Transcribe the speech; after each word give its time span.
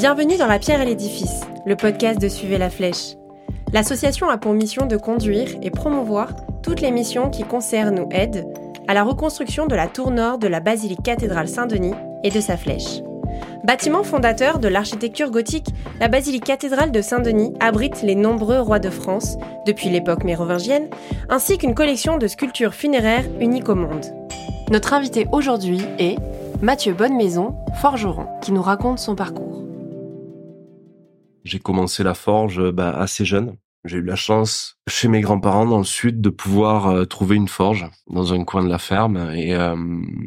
Bienvenue 0.00 0.38
dans 0.38 0.46
La 0.46 0.58
Pierre 0.58 0.80
et 0.80 0.86
l'Édifice, 0.86 1.42
le 1.66 1.76
podcast 1.76 2.18
de 2.18 2.26
Suivez 2.26 2.56
la 2.56 2.70
Flèche. 2.70 3.16
L'association 3.74 4.30
a 4.30 4.38
pour 4.38 4.54
mission 4.54 4.86
de 4.86 4.96
conduire 4.96 5.50
et 5.60 5.70
promouvoir 5.70 6.34
toutes 6.62 6.80
les 6.80 6.90
missions 6.90 7.28
qui 7.28 7.42
concernent 7.42 8.00
ou 8.00 8.08
aident 8.10 8.46
à 8.88 8.94
la 8.94 9.02
reconstruction 9.02 9.66
de 9.66 9.74
la 9.74 9.88
tour 9.88 10.10
nord 10.10 10.38
de 10.38 10.46
la 10.46 10.60
basilique 10.60 11.02
cathédrale 11.02 11.48
Saint-Denis 11.48 11.92
et 12.24 12.30
de 12.30 12.40
sa 12.40 12.56
flèche. 12.56 13.02
Bâtiment 13.62 14.02
fondateur 14.02 14.58
de 14.58 14.68
l'architecture 14.68 15.30
gothique, 15.30 15.68
la 16.00 16.08
basilique 16.08 16.44
cathédrale 16.44 16.92
de 16.92 17.02
Saint-Denis 17.02 17.52
abrite 17.60 18.00
les 18.00 18.14
nombreux 18.14 18.60
rois 18.60 18.78
de 18.78 18.88
France, 18.88 19.36
depuis 19.66 19.90
l'époque 19.90 20.24
mérovingienne, 20.24 20.88
ainsi 21.28 21.58
qu'une 21.58 21.74
collection 21.74 22.16
de 22.16 22.26
sculptures 22.26 22.72
funéraires 22.72 23.28
uniques 23.38 23.68
au 23.68 23.74
monde. 23.74 24.06
Notre 24.70 24.94
invité 24.94 25.26
aujourd'hui 25.30 25.82
est 25.98 26.16
Mathieu 26.62 26.94
Bonnemaison, 26.94 27.54
forgeron, 27.82 28.28
qui 28.40 28.52
nous 28.52 28.62
raconte 28.62 28.98
son 28.98 29.14
parcours. 29.14 29.49
J'ai 31.44 31.58
commencé 31.58 32.02
la 32.02 32.14
forge 32.14 32.70
bah, 32.70 32.90
assez 32.90 33.24
jeune. 33.24 33.56
J'ai 33.84 33.96
eu 33.96 34.02
la 34.02 34.16
chance 34.16 34.78
chez 34.88 35.08
mes 35.08 35.22
grands-parents 35.22 35.64
dans 35.64 35.78
le 35.78 35.84
sud 35.84 36.20
de 36.20 36.28
pouvoir 36.28 36.88
euh, 36.88 37.04
trouver 37.06 37.36
une 37.36 37.48
forge 37.48 37.86
dans 38.08 38.34
un 38.34 38.44
coin 38.44 38.62
de 38.62 38.68
la 38.68 38.78
ferme 38.78 39.30
et 39.34 39.54
euh, 39.54 39.74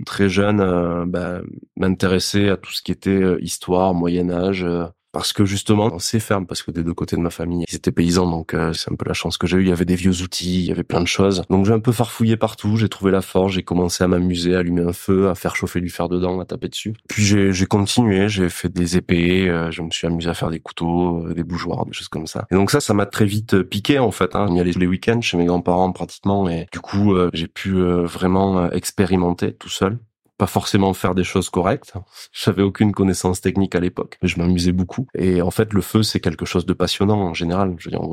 très 0.08 0.28
jeune 0.28 0.60
euh, 0.60 1.06
bah, 1.06 1.42
m'intéresser 1.78 2.50
à 2.50 2.58
tout 2.58 2.72
ce 2.72 2.82
qui 2.82 2.92
était 2.92 3.22
histoire, 3.42 3.94
Moyen 3.94 4.32
Âge, 4.32 4.66
parce 5.14 5.32
que 5.32 5.46
justement 5.46 5.98
c'est 6.00 6.20
ferme 6.20 6.46
parce 6.46 6.64
que 6.64 6.72
des 6.72 6.84
deux 6.84 6.94
côtés 6.94 7.16
de 7.16 7.22
ma 7.22 7.30
famille 7.30 7.64
ils 7.70 7.76
étaient 7.76 7.92
paysans 7.92 8.30
donc 8.30 8.54
euh, 8.54 8.74
c'est 8.74 8.92
un 8.92 8.96
peu 8.96 9.06
la 9.08 9.14
chance 9.14 9.38
que 9.38 9.48
j'ai 9.48 9.58
eu 9.58 9.62
il 9.62 9.70
y 9.70 9.72
avait 9.72 9.86
des 9.86 9.96
vieux 9.96 10.22
outils 10.22 10.62
il 10.62 10.66
y 10.66 10.72
avait 10.72 10.84
plein 10.84 11.00
de 11.00 11.08
choses. 11.08 11.44
Donc 11.50 11.66
j'ai 11.66 11.72
un 11.72 11.80
peu 11.80 11.92
farfouillé 11.92 12.36
partout 12.36 12.76
j'ai 12.76 12.90
trouvé 12.90 13.12
la 13.12 13.22
forge 13.22 13.54
j'ai 13.54 13.64
commencé 13.64 14.04
à 14.04 14.08
m'amuser 14.08 14.56
à 14.56 14.60
allumer 14.60 14.82
un 14.82 14.92
feu 14.92 15.30
à 15.30 15.36
faire 15.36 15.56
chauffer 15.56 15.80
du 15.80 15.90
fer 15.90 16.10
dedans 16.10 16.40
à 16.40 16.46
taper 16.46 16.68
dessus. 16.68 16.94
Puis 17.08 17.24
j'ai 17.24 17.66
continué 17.66 18.28
j'ai 18.28 18.50
fait 18.50 18.70
des 18.70 18.98
épées 18.98 19.48
euh, 19.48 19.72
je 19.72 19.84
me 19.84 19.92
suis 19.92 20.08
amusé 20.08 20.30
à 20.30 20.34
faire 20.34 20.50
des 20.50 20.60
couteaux 20.60 21.28
euh, 21.28 21.34
des 21.34 21.44
bougeoirs 21.44 21.86
des 21.86 21.94
choses 21.94 22.10
comme 22.10 22.28
ça. 22.28 22.48
Et 22.52 22.56
donc 22.56 22.72
ça 22.72 22.82
ça 22.82 22.94
m'a 22.94 23.06
très 23.06 23.26
vite 23.26 23.62
piqué 23.62 24.00
en 24.00 24.12
fait 24.12 24.36
hein. 24.36 24.48
y 24.54 24.60
allait 24.60 24.72
les 24.72 24.88
week-ends 24.88 25.22
chez 25.22 25.38
mes 25.38 25.46
grands-parents 25.46 25.92
pratiquement 25.92 26.50
et 26.50 26.66
du 26.72 26.80
coup 26.80 27.16
j'ai 27.34 27.48
pu 27.48 27.74
vraiment 27.82 28.72
expérimenter 28.72 29.54
tout 29.54 29.70
seul 29.70 30.00
pas 30.44 30.48
forcément 30.48 30.94
faire 30.94 31.16
des 31.16 31.24
choses 31.24 31.50
correctes. 31.50 31.94
J'avais 32.34 32.64
aucune 32.64 32.92
connaissance 32.92 33.40
technique 33.40 33.76
à 33.76 33.80
l'époque, 33.80 34.18
mais 34.22 34.28
je 34.28 34.38
m'amusais 34.40 34.74
beaucoup. 34.74 35.08
Et 35.18 35.42
en 35.42 35.52
fait, 35.52 35.72
le 35.72 35.80
feu, 35.80 36.04
c'est 36.04 36.20
quelque 36.20 36.44
chose 36.46 36.66
de 36.66 36.74
passionnant 36.74 37.22
en 37.22 37.34
général. 37.34 37.76
Je 37.78 37.86
veux 37.86 37.92
dire, 37.92 38.06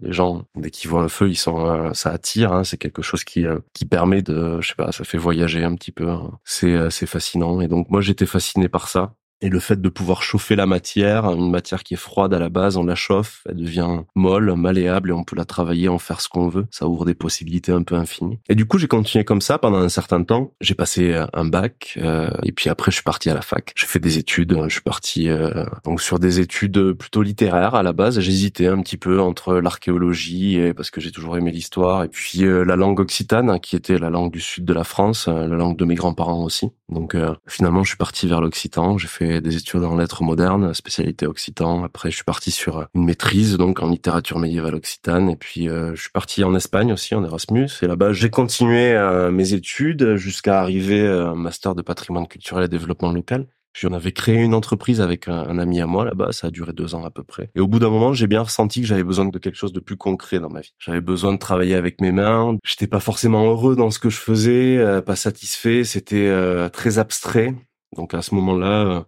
les 0.00 0.14
gens, 0.14 0.44
dès 0.56 0.70
qu'ils 0.70 0.88
voient 0.88 1.02
un 1.02 1.08
feu, 1.08 1.28
ils 1.28 1.36
sont, 1.36 1.66
euh, 1.66 1.92
ça 1.92 2.10
attire. 2.10 2.54
Hein, 2.54 2.64
c'est 2.64 2.78
quelque 2.78 3.02
chose 3.02 3.22
qui 3.22 3.46
euh, 3.46 3.58
qui 3.74 3.84
permet 3.84 4.22
de, 4.22 4.62
je 4.62 4.68
sais 4.68 4.74
pas, 4.76 4.92
ça 4.92 5.04
fait 5.04 5.18
voyager 5.18 5.62
un 5.62 5.74
petit 5.74 5.92
peu. 5.92 6.08
Hein. 6.08 6.38
C'est 6.44 6.72
euh, 6.72 6.88
c'est 6.88 7.04
fascinant. 7.06 7.60
Et 7.60 7.68
donc 7.68 7.90
moi, 7.90 8.00
j'étais 8.00 8.24
fasciné 8.24 8.70
par 8.70 8.88
ça. 8.88 9.12
Et 9.44 9.50
le 9.50 9.60
fait 9.60 9.78
de 9.78 9.90
pouvoir 9.90 10.22
chauffer 10.22 10.56
la 10.56 10.64
matière, 10.64 11.26
une 11.26 11.50
matière 11.50 11.82
qui 11.82 11.92
est 11.92 11.98
froide 11.98 12.32
à 12.32 12.38
la 12.38 12.48
base, 12.48 12.78
on 12.78 12.84
la 12.84 12.94
chauffe, 12.94 13.42
elle 13.46 13.56
devient 13.56 14.00
molle, 14.14 14.54
malléable 14.54 15.10
et 15.10 15.12
on 15.12 15.22
peut 15.22 15.36
la 15.36 15.44
travailler, 15.44 15.90
en 15.90 15.98
faire 15.98 16.22
ce 16.22 16.30
qu'on 16.30 16.48
veut. 16.48 16.64
Ça 16.70 16.88
ouvre 16.88 17.04
des 17.04 17.12
possibilités 17.12 17.70
un 17.70 17.82
peu 17.82 17.94
infinies. 17.94 18.38
Et 18.48 18.54
du 18.54 18.64
coup, 18.64 18.78
j'ai 18.78 18.88
continué 18.88 19.22
comme 19.22 19.42
ça 19.42 19.58
pendant 19.58 19.76
un 19.76 19.90
certain 19.90 20.22
temps. 20.22 20.54
J'ai 20.62 20.74
passé 20.74 21.22
un 21.34 21.44
bac 21.44 21.98
euh, 21.98 22.30
et 22.42 22.52
puis 22.52 22.70
après, 22.70 22.90
je 22.90 22.94
suis 22.94 23.04
parti 23.04 23.28
à 23.28 23.34
la 23.34 23.42
fac. 23.42 23.74
J'ai 23.76 23.86
fait 23.86 23.98
des 23.98 24.16
études. 24.16 24.58
Je 24.64 24.72
suis 24.72 24.80
parti 24.80 25.28
euh, 25.28 25.66
donc 25.84 26.00
sur 26.00 26.18
des 26.18 26.40
études 26.40 26.94
plutôt 26.94 27.20
littéraires 27.20 27.74
à 27.74 27.82
la 27.82 27.92
base. 27.92 28.20
J'hésitais 28.20 28.68
un 28.68 28.80
petit 28.80 28.96
peu 28.96 29.20
entre 29.20 29.56
l'archéologie 29.56 30.72
parce 30.74 30.90
que 30.90 31.02
j'ai 31.02 31.12
toujours 31.12 31.36
aimé 31.36 31.50
l'histoire 31.50 32.02
et 32.02 32.08
puis 32.08 32.44
euh, 32.44 32.64
la 32.64 32.76
langue 32.76 32.98
occitane 32.98 33.60
qui 33.60 33.76
était 33.76 33.98
la 33.98 34.08
langue 34.08 34.32
du 34.32 34.40
sud 34.40 34.64
de 34.64 34.72
la 34.72 34.84
France, 34.84 35.28
la 35.28 35.46
langue 35.48 35.76
de 35.76 35.84
mes 35.84 35.96
grands-parents 35.96 36.44
aussi. 36.44 36.70
Donc 36.90 37.16
finalement, 37.48 37.82
je 37.82 37.88
suis 37.88 37.96
parti 37.96 38.28
vers 38.28 38.40
l'occitan. 38.40 38.98
J'ai 38.98 39.08
fait 39.08 39.40
des 39.40 39.56
études 39.56 39.84
en 39.84 39.96
lettres 39.96 40.22
modernes, 40.22 40.74
spécialité 40.74 41.26
occitan. 41.26 41.82
Après, 41.84 42.10
je 42.10 42.16
suis 42.16 42.24
parti 42.24 42.50
sur 42.50 42.86
une 42.94 43.04
maîtrise 43.04 43.56
donc 43.56 43.82
en 43.82 43.88
littérature 43.88 44.38
médiévale 44.38 44.74
occitane. 44.74 45.30
Et 45.30 45.36
puis, 45.36 45.68
euh, 45.68 45.94
je 45.94 46.02
suis 46.02 46.10
parti 46.10 46.44
en 46.44 46.54
Espagne 46.54 46.92
aussi, 46.92 47.14
en 47.14 47.24
Erasmus. 47.24 47.68
Et 47.82 47.86
là-bas, 47.86 48.12
j'ai 48.12 48.30
continué 48.30 48.92
euh, 48.92 49.30
mes 49.30 49.54
études 49.54 50.16
jusqu'à 50.16 50.60
arriver 50.60 51.06
à 51.06 51.28
un 51.28 51.34
master 51.34 51.74
de 51.74 51.82
patrimoine 51.82 52.26
culturel 52.26 52.64
et 52.64 52.68
développement 52.68 53.12
local. 53.12 53.46
J'en 53.74 53.92
avais 53.92 54.12
créé 54.12 54.36
une 54.36 54.54
entreprise 54.54 55.00
avec 55.00 55.28
un, 55.28 55.58
ami 55.58 55.80
à 55.80 55.86
moi 55.86 56.04
là-bas, 56.04 56.32
ça 56.32 56.46
a 56.46 56.50
duré 56.50 56.72
deux 56.72 56.94
ans 56.94 57.04
à 57.04 57.10
peu 57.10 57.24
près. 57.24 57.50
Et 57.54 57.60
au 57.60 57.66
bout 57.66 57.80
d'un 57.80 57.90
moment, 57.90 58.12
j'ai 58.12 58.26
bien 58.26 58.42
ressenti 58.42 58.80
que 58.80 58.86
j'avais 58.86 59.02
besoin 59.02 59.24
de 59.24 59.38
quelque 59.38 59.56
chose 59.56 59.72
de 59.72 59.80
plus 59.80 59.96
concret 59.96 60.38
dans 60.38 60.50
ma 60.50 60.60
vie. 60.60 60.72
J'avais 60.78 61.00
besoin 61.00 61.32
de 61.32 61.38
travailler 61.38 61.74
avec 61.74 62.00
mes 62.00 62.12
mains. 62.12 62.56
J'étais 62.64 62.86
pas 62.86 63.00
forcément 63.00 63.46
heureux 63.46 63.74
dans 63.76 63.90
ce 63.90 63.98
que 63.98 64.10
je 64.10 64.18
faisais, 64.18 64.78
euh, 64.78 65.00
pas 65.00 65.16
satisfait. 65.16 65.84
C'était 65.84 66.32
très 66.72 66.98
abstrait. 66.98 67.54
Donc 67.94 68.14
à 68.14 68.22
ce 68.22 68.34
moment-là, 68.34 68.86
euh, 68.86 69.00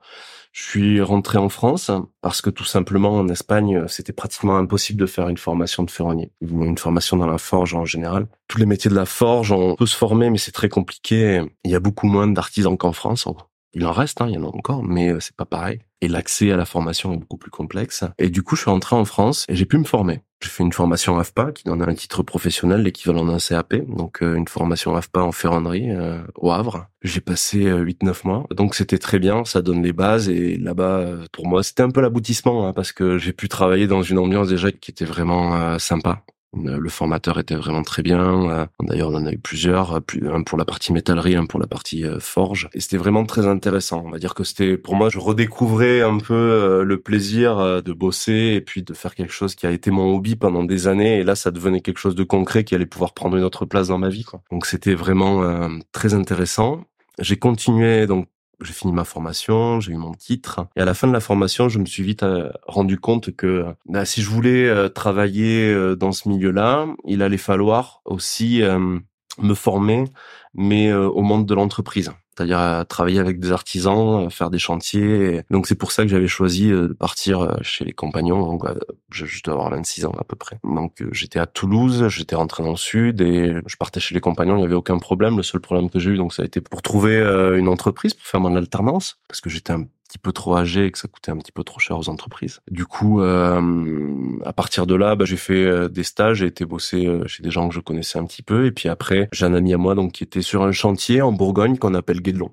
je 0.53 0.63
suis 0.63 1.01
rentré 1.01 1.39
en 1.39 1.49
France 1.49 1.91
parce 2.23 2.41
que 2.41 2.51
tout 2.51 2.65
simplement 2.65 3.15
en 3.17 3.29
Espagne, 3.29 3.87
c'était 3.89 4.13
pratiquement 4.13 4.57
impossible 4.57 4.99
de 4.99 5.07
faire 5.07 5.29
une 5.29 5.37
formation 5.37 5.83
de 5.83 5.91
ferronnier. 5.91 6.33
Une 6.41 6.79
formation 6.79 7.17
dans 7.17 7.27
la 7.27 7.39
forge 7.39 7.75
en 7.75 7.85
général. 7.85 8.27
Tous 8.49 8.59
les 8.59 8.67
métiers 8.67 8.91
de 8.91 8.97
la 8.97 9.05
forge, 9.05 9.53
on 9.53 9.77
peut 9.77 9.87
se 9.87 9.97
former, 9.97 10.31
mais 10.31 10.39
c'est 10.39 10.53
très 10.53 10.69
compliqué. 10.69 11.43
Il 11.65 11.71
y 11.71 11.75
a 11.75 11.81
beaucoup 11.81 12.07
moins 12.07 12.27
d'artisans 12.27 12.77
qu'en 12.77 12.93
France. 12.93 13.27
Il 13.79 13.85
en 13.85 13.93
reste, 13.93 14.23
hein, 14.23 14.27
il 14.27 14.35
y 14.35 14.39
en 14.39 14.43
a 14.43 14.47
encore, 14.47 14.83
mais 14.83 15.13
euh, 15.13 15.21
c'est 15.21 15.37
pas 15.37 15.45
pareil. 15.45 15.81
Et 16.01 16.09
l'accès 16.09 16.51
à 16.51 16.57
la 16.57 16.65
formation 16.65 17.13
est 17.13 17.19
beaucoup 17.19 17.37
plus 17.37 17.51
complexe. 17.51 18.05
Et 18.19 18.31
du 18.31 18.43
coup, 18.43 18.57
je 18.57 18.63
suis 18.63 18.71
rentré 18.71 18.97
en 18.97 19.05
France 19.05 19.45
et 19.51 19.55
j'ai 19.55 19.67
pu 19.67 19.77
me 19.77 19.85
former. 19.85 20.23
J'ai 20.43 20.49
fait 20.49 20.63
une 20.63 20.73
formation 20.73 21.19
AFPA 21.19 21.53
qui 21.53 21.65
donne 21.65 21.83
un 21.83 21.95
titre 21.95 22.23
professionnel, 22.23 22.83
l'équivalent 22.83 23.27
d'un 23.27 23.37
CAP. 23.37 23.75
Donc 23.87 24.23
euh, 24.23 24.35
une 24.35 24.49
formation 24.49 24.97
AFPA 24.97 25.21
en 25.21 25.33
ferronnerie 25.33 25.91
euh, 25.91 26.23
au 26.37 26.53
Havre. 26.53 26.87
J'ai 27.03 27.21
passé 27.21 27.67
8-9 27.67 28.27
mois. 28.27 28.47
Donc 28.51 28.75
c'était 28.75 28.97
très 28.97 29.19
bien, 29.19 29.45
ça 29.45 29.61
donne 29.61 29.83
les 29.83 29.93
bases. 29.93 30.31
Et 30.31 30.57
là-bas, 30.57 31.11
pour 31.31 31.47
moi, 31.47 31.63
c'était 31.63 31.83
un 31.83 31.91
peu 31.91 32.01
l'aboutissement 32.01 32.67
hein, 32.67 32.73
parce 32.73 32.93
que 32.93 33.19
j'ai 33.19 33.35
pu 33.35 33.51
travailler 33.51 33.87
dans 33.87 34.03
une 34.03 34.19
ambiance 34.19 34.49
déjà 34.49 34.73
qui 34.73 34.91
était 34.91 35.05
vraiment 35.05 35.79
sympa. 35.79 36.23
Euh, 36.65 36.79
le 36.79 36.89
formateur 36.89 37.39
était 37.39 37.55
vraiment 37.55 37.83
très 37.83 38.03
bien. 38.03 38.51
Euh, 38.51 38.67
d'ailleurs, 38.83 39.11
on 39.11 39.15
en 39.15 39.27
a 39.27 39.33
eu 39.33 39.39
plusieurs, 39.39 39.95
euh, 39.95 40.01
un 40.33 40.43
pour 40.43 40.59
la 40.59 40.65
partie 40.65 40.93
métallerie, 40.93 41.37
un 41.37 41.47
pour 41.47 41.61
la 41.61 41.67
partie 41.67 42.05
forge. 42.21 42.69
Et 42.75 42.81
c'était 42.81 42.97
vraiment 42.97 43.25
très 43.25 43.47
intéressant. 43.47 44.03
On 44.05 44.11
va 44.11 44.19
dire 44.19 44.35
que 44.35 44.45
c'était, 44.45 44.77
pour 44.77 44.95
moi, 44.95 45.09
je 45.09 45.19
redécouvrais 45.19 46.03
un 46.03 46.19
peu 46.19 46.83
le 46.83 47.01
plaisir 47.01 47.83
de 47.83 47.93
bosser 47.93 48.55
et 48.57 48.61
puis 48.61 48.83
de 48.83 48.95
faire 48.95 49.15
quelque 49.15 49.33
chose 49.33 49.55
qui 49.55 49.67
a 49.67 49.71
été 49.71 49.91
mon 49.91 50.15
hobby 50.15 50.37
pendant 50.37 50.65
des 50.65 50.89
années. 50.89 51.19
Et 51.19 51.25
là, 51.25 51.35
ça 51.35 51.51
devenait 51.51 51.81
quelque 51.81 51.99
chose 51.99 52.15
de 52.15 52.25
concret 52.25 52.65
qui 52.65 52.75
allait 52.75 52.87
pouvoir 52.87 53.15
prendre 53.15 53.37
une 53.37 53.45
autre 53.45 53.65
place 53.65 53.89
dans 53.89 53.99
ma 53.99 54.09
vie. 54.09 54.25
Quoi. 54.25 54.43
Donc, 54.51 54.67
c'était 54.67 54.95
vraiment 54.95 55.69
très 55.93 56.15
intéressant. 56.15 56.85
J'ai 57.19 57.37
continué 57.37 58.07
donc 58.07 58.29
j'ai 58.63 58.73
fini 58.73 58.93
ma 58.93 59.05
formation, 59.05 59.81
j'ai 59.81 59.93
eu 59.93 59.97
mon 59.97 60.15
titre. 60.15 60.67
Et 60.77 60.81
à 60.81 60.85
la 60.85 60.95
fin 60.95 61.07
de 61.07 61.13
la 61.13 61.21
formation, 61.21 61.69
je 61.69 61.79
me 61.79 61.87
suis 61.87 62.03
vite 62.03 62.23
euh, 62.23 62.51
rendu 62.67 62.99
compte 62.99 63.35
que 63.35 63.67
bah, 63.87 64.05
si 64.05 64.23
je 64.23 64.31
voulais 64.31 64.67
euh, 64.67 64.89
travailler 64.89 65.73
euh, 65.73 65.95
dans 65.95 66.13
ce 66.13 66.29
milieu-là, 66.29 66.87
il 67.05 67.23
allait 67.23 67.37
falloir 67.37 68.01
aussi 68.05 68.63
me 69.39 69.55
former, 69.55 70.05
mais 70.55 70.93
au 70.93 71.21
monde 71.23 71.47
de 71.47 71.55
l'entreprise 71.55 72.13
c'est-à-dire 72.37 72.85
travailler 72.89 73.19
avec 73.19 73.41
des 73.41 73.53
artisans, 73.53 74.31
faire 74.31 74.51
des 74.51 74.59
chantiers. 74.59 75.43
Donc 75.51 75.67
c'est 75.67 75.75
pour 75.75 75.93
ça 75.93 76.03
que 76.03 76.09
j'avais 76.09 76.29
choisi 76.29 76.69
de 76.69 76.89
partir 76.89 77.57
chez 77.63 77.85
les 77.85 77.93
compagnons. 77.93 78.45
Donc 78.45 78.65
je 79.11 79.43
dois 79.43 79.55
avoir 79.55 79.71
26 79.71 80.05
ans 80.07 80.15
à 80.19 80.25
peu 80.25 80.37
près. 80.37 80.59
Donc 80.63 81.03
j'étais 81.13 81.39
à 81.39 81.47
Toulouse, 81.47 82.09
j'étais 82.09 82.37
rentré 82.37 82.63
dans 82.63 82.73
le 82.73 82.77
sud 82.77 83.21
et 83.21 83.55
je 83.67 83.77
partais 83.77 84.01
chez 84.01 84.15
les 84.15 84.21
compagnons. 84.21 84.57
Il 84.57 84.61
n'y 84.61 84.67
avait 84.67 84.75
aucun 84.75 84.99
problème. 84.99 85.37
Le 85.37 85.43
seul 85.43 85.61
problème 85.61 85.89
que 85.89 85.99
j'ai 85.99 86.11
eu, 86.11 86.17
donc 86.17 86.35
ça 86.35 86.43
a 86.43 86.45
été 86.45 86.61
pour 86.61 86.83
trouver 86.83 87.17
une 87.57 87.69
entreprise 87.69 88.15
pour 88.15 88.27
faire 88.27 88.41
mon 88.41 88.55
alternance 88.55 89.19
parce 89.29 89.41
que 89.41 89.49
j'étais 89.49 89.73
un 89.73 89.87
petit 90.07 90.19
peu 90.19 90.33
trop 90.33 90.57
âgé 90.57 90.87
et 90.87 90.91
que 90.91 90.99
ça 90.99 91.09
coûtait 91.09 91.31
un 91.31 91.37
petit 91.37 91.53
peu 91.53 91.65
trop 91.65 91.79
cher 91.79 91.99
aux 91.99 92.09
entreprises. 92.09 92.61
Du 92.71 92.87
coup, 92.87 93.21
euh, 93.21 94.39
à 94.45 94.53
partir 94.53 94.87
de 94.87 94.95
là, 94.95 95.17
bah, 95.17 95.25
j'ai 95.25 95.37
fait 95.37 95.65
euh, 95.65 95.89
des 95.89 96.05
stages, 96.05 96.39
j'ai 96.39 96.47
été 96.47 96.65
bosser 96.65 97.07
euh, 97.07 97.27
chez 97.27 97.43
des 97.43 97.51
gens 97.51 97.69
que 97.69 97.75
je 97.75 97.81
connaissais 97.81 98.19
un 98.19 98.25
petit 98.25 98.43
peu. 98.43 98.67
Et 98.67 98.73
puis 98.73 98.89
après, 98.89 99.29
j'ai 99.33 99.47
un 99.47 99.55
ami 99.55 99.75
à 99.75 99.79
moi 99.79 99.95
donc 99.95 100.13
qui 100.13 100.25
était 100.25 100.43
sur 100.43 100.63
un 100.63 100.73
chantier 100.73 101.23
en 101.23 101.33
Bourgogne 101.33 101.77
qu'on 101.79 101.95
appelle 101.95 102.21
Guédelon 102.21 102.51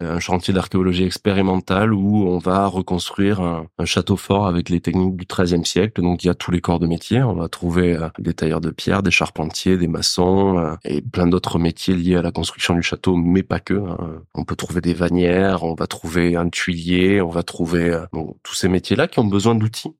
un 0.00 0.18
chantier 0.18 0.54
d'archéologie 0.54 1.04
expérimentale 1.04 1.92
où 1.92 2.26
on 2.26 2.38
va 2.38 2.66
reconstruire 2.66 3.40
un, 3.40 3.66
château 3.84 4.16
fort 4.16 4.46
avec 4.46 4.68
les 4.68 4.80
techniques 4.80 5.16
du 5.16 5.26
XIIIe 5.26 5.64
siècle. 5.64 6.00
Donc 6.02 6.24
il 6.24 6.28
y 6.28 6.30
a 6.30 6.34
tous 6.34 6.50
les 6.50 6.60
corps 6.60 6.78
de 6.78 6.86
métier. 6.86 7.22
On 7.22 7.34
va 7.34 7.48
trouver 7.48 7.96
euh, 7.96 8.08
des 8.18 8.34
tailleurs 8.34 8.60
de 8.60 8.70
pierre, 8.70 9.02
des 9.02 9.10
charpentiers, 9.10 9.76
des 9.76 9.88
maçons 9.88 10.58
euh, 10.58 10.74
et 10.84 11.02
plein 11.02 11.26
d'autres 11.26 11.58
métiers 11.58 11.94
liés 11.94 12.16
à 12.16 12.22
la 12.22 12.32
construction 12.32 12.74
du 12.74 12.82
château, 12.82 13.16
mais 13.16 13.42
pas 13.42 13.60
que. 13.60 13.74
Hein. 13.74 14.22
On 14.34 14.44
peut 14.44 14.56
trouver 14.56 14.80
des 14.80 14.94
vannières, 14.94 15.64
on 15.64 15.74
va 15.74 15.86
trouver 15.86 16.36
un 16.36 16.48
tuilier, 16.48 17.20
on 17.20 17.30
va 17.30 17.42
trouver 17.42 17.90
euh, 17.90 18.06
tous 18.42 18.54
ces 18.54 18.68
métiers-là 18.68 19.08
qui 19.08 19.18
ont 19.18 19.26
besoin 19.26 19.54
d'outils 19.54 19.94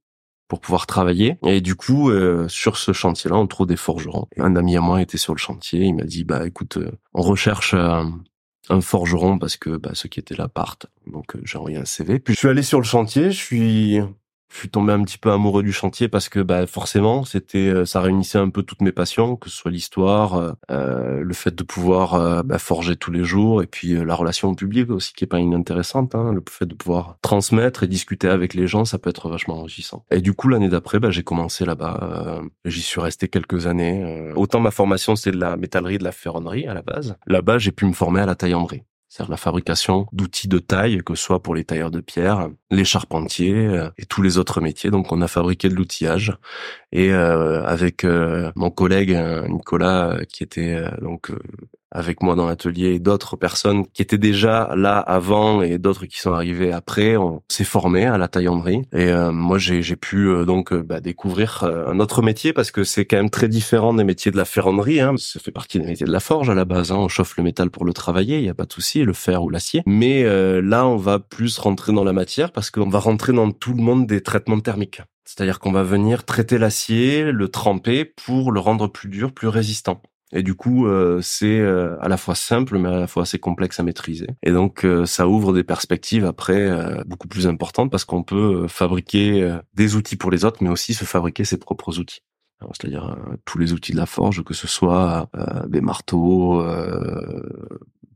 pour 0.49 0.61
pouvoir 0.61 0.87
travailler. 0.87 1.38
Et 1.47 1.61
du 1.61 1.76
coup, 1.76 2.11
sur 2.49 2.76
ce 2.76 2.93
chantier-là, 2.93 3.37
on 3.37 3.47
trouve 3.47 3.69
des 3.69 3.76
forgerons. 3.76 4.26
un 4.37 4.56
ami 4.56 4.76
à 4.76 4.81
moi 4.81 5.00
était 5.00 5.17
sur 5.17 5.32
le 5.32 5.38
chantier. 5.38 5.85
Il 5.85 5.94
m'a 5.94 6.02
dit, 6.02 6.25
bah 6.25 6.44
écoute, 6.44 6.76
on 7.14 7.23
recherche 7.23 7.73
un 8.70 8.81
forgeron 8.81 9.38
parce 9.38 9.56
que 9.56 9.76
bah, 9.76 9.90
ceux 9.94 10.08
qui 10.08 10.20
étaient 10.20 10.37
là 10.37 10.49
partent. 10.49 10.87
Donc 11.06 11.37
euh, 11.37 11.40
j'ai 11.44 11.58
envoyé 11.58 11.76
un 11.76 11.84
CV. 11.84 12.19
Puis 12.19 12.34
je 12.34 12.38
suis 12.38 12.49
allé 12.49 12.62
sur 12.62 12.78
le 12.78 12.84
chantier, 12.84 13.31
je 13.31 13.37
suis 13.37 14.00
Je 14.50 14.58
suis 14.58 14.69
tombé 14.69 14.93
un 14.93 15.02
petit 15.05 15.17
peu 15.17 15.31
amoureux 15.31 15.62
du 15.62 15.73
chantier 15.73 16.08
parce 16.08 16.29
que 16.29 16.41
bah, 16.41 16.67
forcément, 16.67 17.25
c'était, 17.25 17.69
euh, 17.69 17.85
ça 17.85 18.00
réunissait 18.00 18.38
un 18.38 18.50
peu 18.50 18.62
toutes 18.62 18.82
mes 18.82 18.91
passions, 18.91 19.37
que 19.37 19.49
ce 19.49 19.56
soit 19.56 19.70
l'histoire, 19.70 20.35
euh, 20.35 20.52
euh 20.70 21.20
le 21.20 21.35
fait 21.35 21.55
de 21.55 21.62
pouvoir 21.62 22.14
euh, 22.14 22.43
bah, 22.43 22.58
forger 22.58 22.97
tous 22.97 23.12
les 23.12 23.23
jours, 23.23 23.62
et 23.62 23.67
puis 23.67 23.94
la 24.05 24.14
relation 24.14 24.49
au 24.49 24.55
public 24.55 24.91
aussi 24.91 25.12
qui 25.12 25.25
est 25.25 25.29
pas 25.29 25.38
inintéressante. 25.38 26.14
Hein, 26.14 26.32
le 26.32 26.43
fait 26.50 26.67
de 26.67 26.75
pouvoir 26.75 27.17
transmettre 27.23 27.85
et 27.85 27.87
discuter 27.87 28.29
avec 28.29 28.55
les 28.55 28.67
gens, 28.67 28.85
ça 28.85 28.99
peut 28.99 29.11
être 29.11 29.29
vachement 29.29 29.58
enrichissant. 29.58 30.05
Et 30.11 30.20
du 30.20 30.35
coup, 30.35 30.49
l'année 30.49 30.69
d'après, 30.69 30.99
bah, 30.99 31.11
j'ai 31.11 31.23
commencé 31.23 31.64
là-bas. 31.64 32.41
J'y 32.64 32.82
suis 32.82 33.00
resté 33.00 33.29
quelques 33.29 33.67
années. 33.67 34.32
Autant 34.35 34.61
ma 34.61 34.73
formation, 34.73 35.14
c'est 35.14 35.31
de 35.31 35.38
la 35.38 35.56
métallerie, 35.56 35.99
de 35.99 36.05
la 36.05 36.12
ferronnerie 36.12 36.67
à 36.67 36.75
la 36.75 36.82
base. 36.82 37.17
Là-bas, 37.26 37.58
j'ai 37.58 37.73
pu 37.73 37.85
me 37.85 37.93
former 37.93 38.20
à 38.20 38.26
la 38.26 38.35
taillanderie 38.35 38.82
c'est-à-dire 39.11 39.33
la 39.33 39.37
fabrication 39.37 40.07
d'outils 40.12 40.47
de 40.47 40.61
taille, 40.61 41.03
que 41.05 41.17
ce 41.17 41.25
soit 41.25 41.43
pour 41.43 41.57
les 41.57 41.65
tailleurs 41.65 41.91
de 41.91 42.01
pierre, 42.01 42.49
les 42.71 42.85
charpentiers 42.85 43.55
euh, 43.55 43.91
et 43.99 44.07
tous 44.07 44.23
les 44.23 44.39
autres 44.39 44.61
métiers. 44.61 44.91
Donc 44.91 45.11
on 45.11 45.21
a 45.21 45.27
fabriqué 45.27 45.69
de 45.69 45.75
l'outillage 45.75 46.33
et 46.93 47.12
euh, 47.12 47.65
avec 47.65 48.05
euh, 48.05 48.53
mon 48.55 48.71
collègue 48.71 49.19
Nicolas 49.49 50.21
qui 50.29 50.45
était 50.45 50.85
donc 51.03 51.33
avec 51.90 52.22
moi 52.22 52.34
dans 52.34 52.46
l'atelier 52.46 52.94
et 52.94 52.98
d'autres 52.98 53.37
personnes 53.37 53.87
qui 53.87 54.02
étaient 54.02 54.19
déjà 54.19 54.72
là 54.76 54.98
avant 54.98 55.62
et 55.62 55.78
d'autres 55.78 56.06
qui 56.06 56.20
sont 56.20 56.32
arrivés 56.32 56.72
après. 56.72 57.16
On 57.16 57.42
s'est 57.48 57.64
formé 57.64 58.06
à 58.06 58.19
la 58.19 58.28
taillanderie 58.28 58.82
et 58.92 59.08
euh, 59.08 59.32
moi 59.32 59.58
j'ai 59.58 59.96
pu 59.96 60.28
euh, 60.28 60.44
donc 60.44 60.72
euh, 60.72 60.82
bah, 60.82 61.00
découvrir 61.00 61.64
un 61.64 61.98
autre 62.00 62.22
métier 62.22 62.52
parce 62.52 62.70
que 62.70 62.84
c'est 62.84 63.04
quand 63.04 63.16
même 63.16 63.31
très 63.31 63.48
différent 63.48 63.94
des 63.94 64.04
métiers 64.04 64.31
de 64.31 64.37
la 64.37 64.44
ferronnerie. 64.44 65.00
Hein. 65.00 65.14
Ça 65.19 65.40
fait 65.40 65.50
partie 65.50 65.78
des 65.78 65.87
métiers 65.87 66.06
de 66.06 66.12
la 66.12 66.20
forge 66.20 66.50
à 66.50 66.54
la 66.54 66.64
base. 66.64 66.92
Hein. 66.92 66.96
On 66.96 67.08
chauffe 67.08 67.37
le 67.37 67.42
métal 67.42 67.70
pour 67.70 67.84
le 67.84 67.92
travailler, 67.92 68.38
il 68.38 68.42
n'y 68.42 68.48
a 68.48 68.54
pas 68.54 68.66
de 68.66 68.72
souci, 68.72 69.04
le 69.04 69.12
fer 69.12 69.42
ou 69.42 69.50
l'acier. 69.50 69.82
Mais 69.87 70.25
là 70.62 70.87
on 70.87 70.96
va 70.96 71.19
plus 71.19 71.58
rentrer 71.58 71.92
dans 71.92 72.04
la 72.04 72.12
matière 72.12 72.52
parce 72.52 72.70
qu'on 72.70 72.88
va 72.88 72.98
rentrer 72.98 73.32
dans 73.32 73.50
tout 73.50 73.75
le 73.75 73.82
monde 73.82 74.06
des 74.06 74.22
traitements 74.22 74.60
thermiques. 74.60 75.02
C'est-à-dire 75.25 75.60
qu'on 75.60 75.70
va 75.70 75.84
venir 75.84 76.25
traiter 76.25 76.58
l'acier, 76.58 77.31
le 77.31 77.48
tremper 77.48 78.04
pour 78.04 78.50
le 78.50 78.58
rendre 78.58 78.88
plus 78.88 79.08
dur, 79.08 79.32
plus 79.32 79.46
résistant. 79.46 80.02
Et 80.32 80.43
du 80.43 80.55
coup, 80.55 80.87
euh, 80.87 81.21
c'est 81.23 81.59
euh, 81.59 81.97
à 82.00 82.09
la 82.09 82.17
fois 82.17 82.35
simple, 82.35 82.79
mais 82.79 82.88
à 82.88 83.00
la 83.00 83.06
fois 83.06 83.25
assez 83.25 83.38
complexe 83.38 83.81
à 83.81 83.82
maîtriser. 83.82 84.29
Et 84.43 84.53
donc, 84.53 84.85
euh, 84.85 85.05
ça 85.05 85.29
ouvre 85.29 85.53
des 85.53 85.65
perspectives 85.65 86.25
après 86.25 86.71
beaucoup 87.06 87.29
plus 87.29 87.47
importantes 87.47 87.91
parce 87.91 88.05
qu'on 88.05 88.23
peut 88.23 88.69
fabriquer 88.69 89.59
des 89.75 89.97
outils 89.97 90.17
pour 90.17 90.31
les 90.31 90.44
autres, 90.44 90.62
mais 90.62 90.71
aussi 90.71 90.94
se 90.94 91.05
fabriquer 91.05 91.44
ses 91.44 91.59
propres 91.59 91.99
outils. 91.99 92.23
C'est-à-dire 92.73 93.17
tous 93.47 93.59
les 93.59 93.73
outils 93.73 93.93
de 93.93 93.97
la 93.97 94.06
forge, 94.06 94.44
que 94.44 94.55
ce 94.55 94.69
soit 94.69 95.31
des 95.67 95.81
marteaux, 95.81 96.62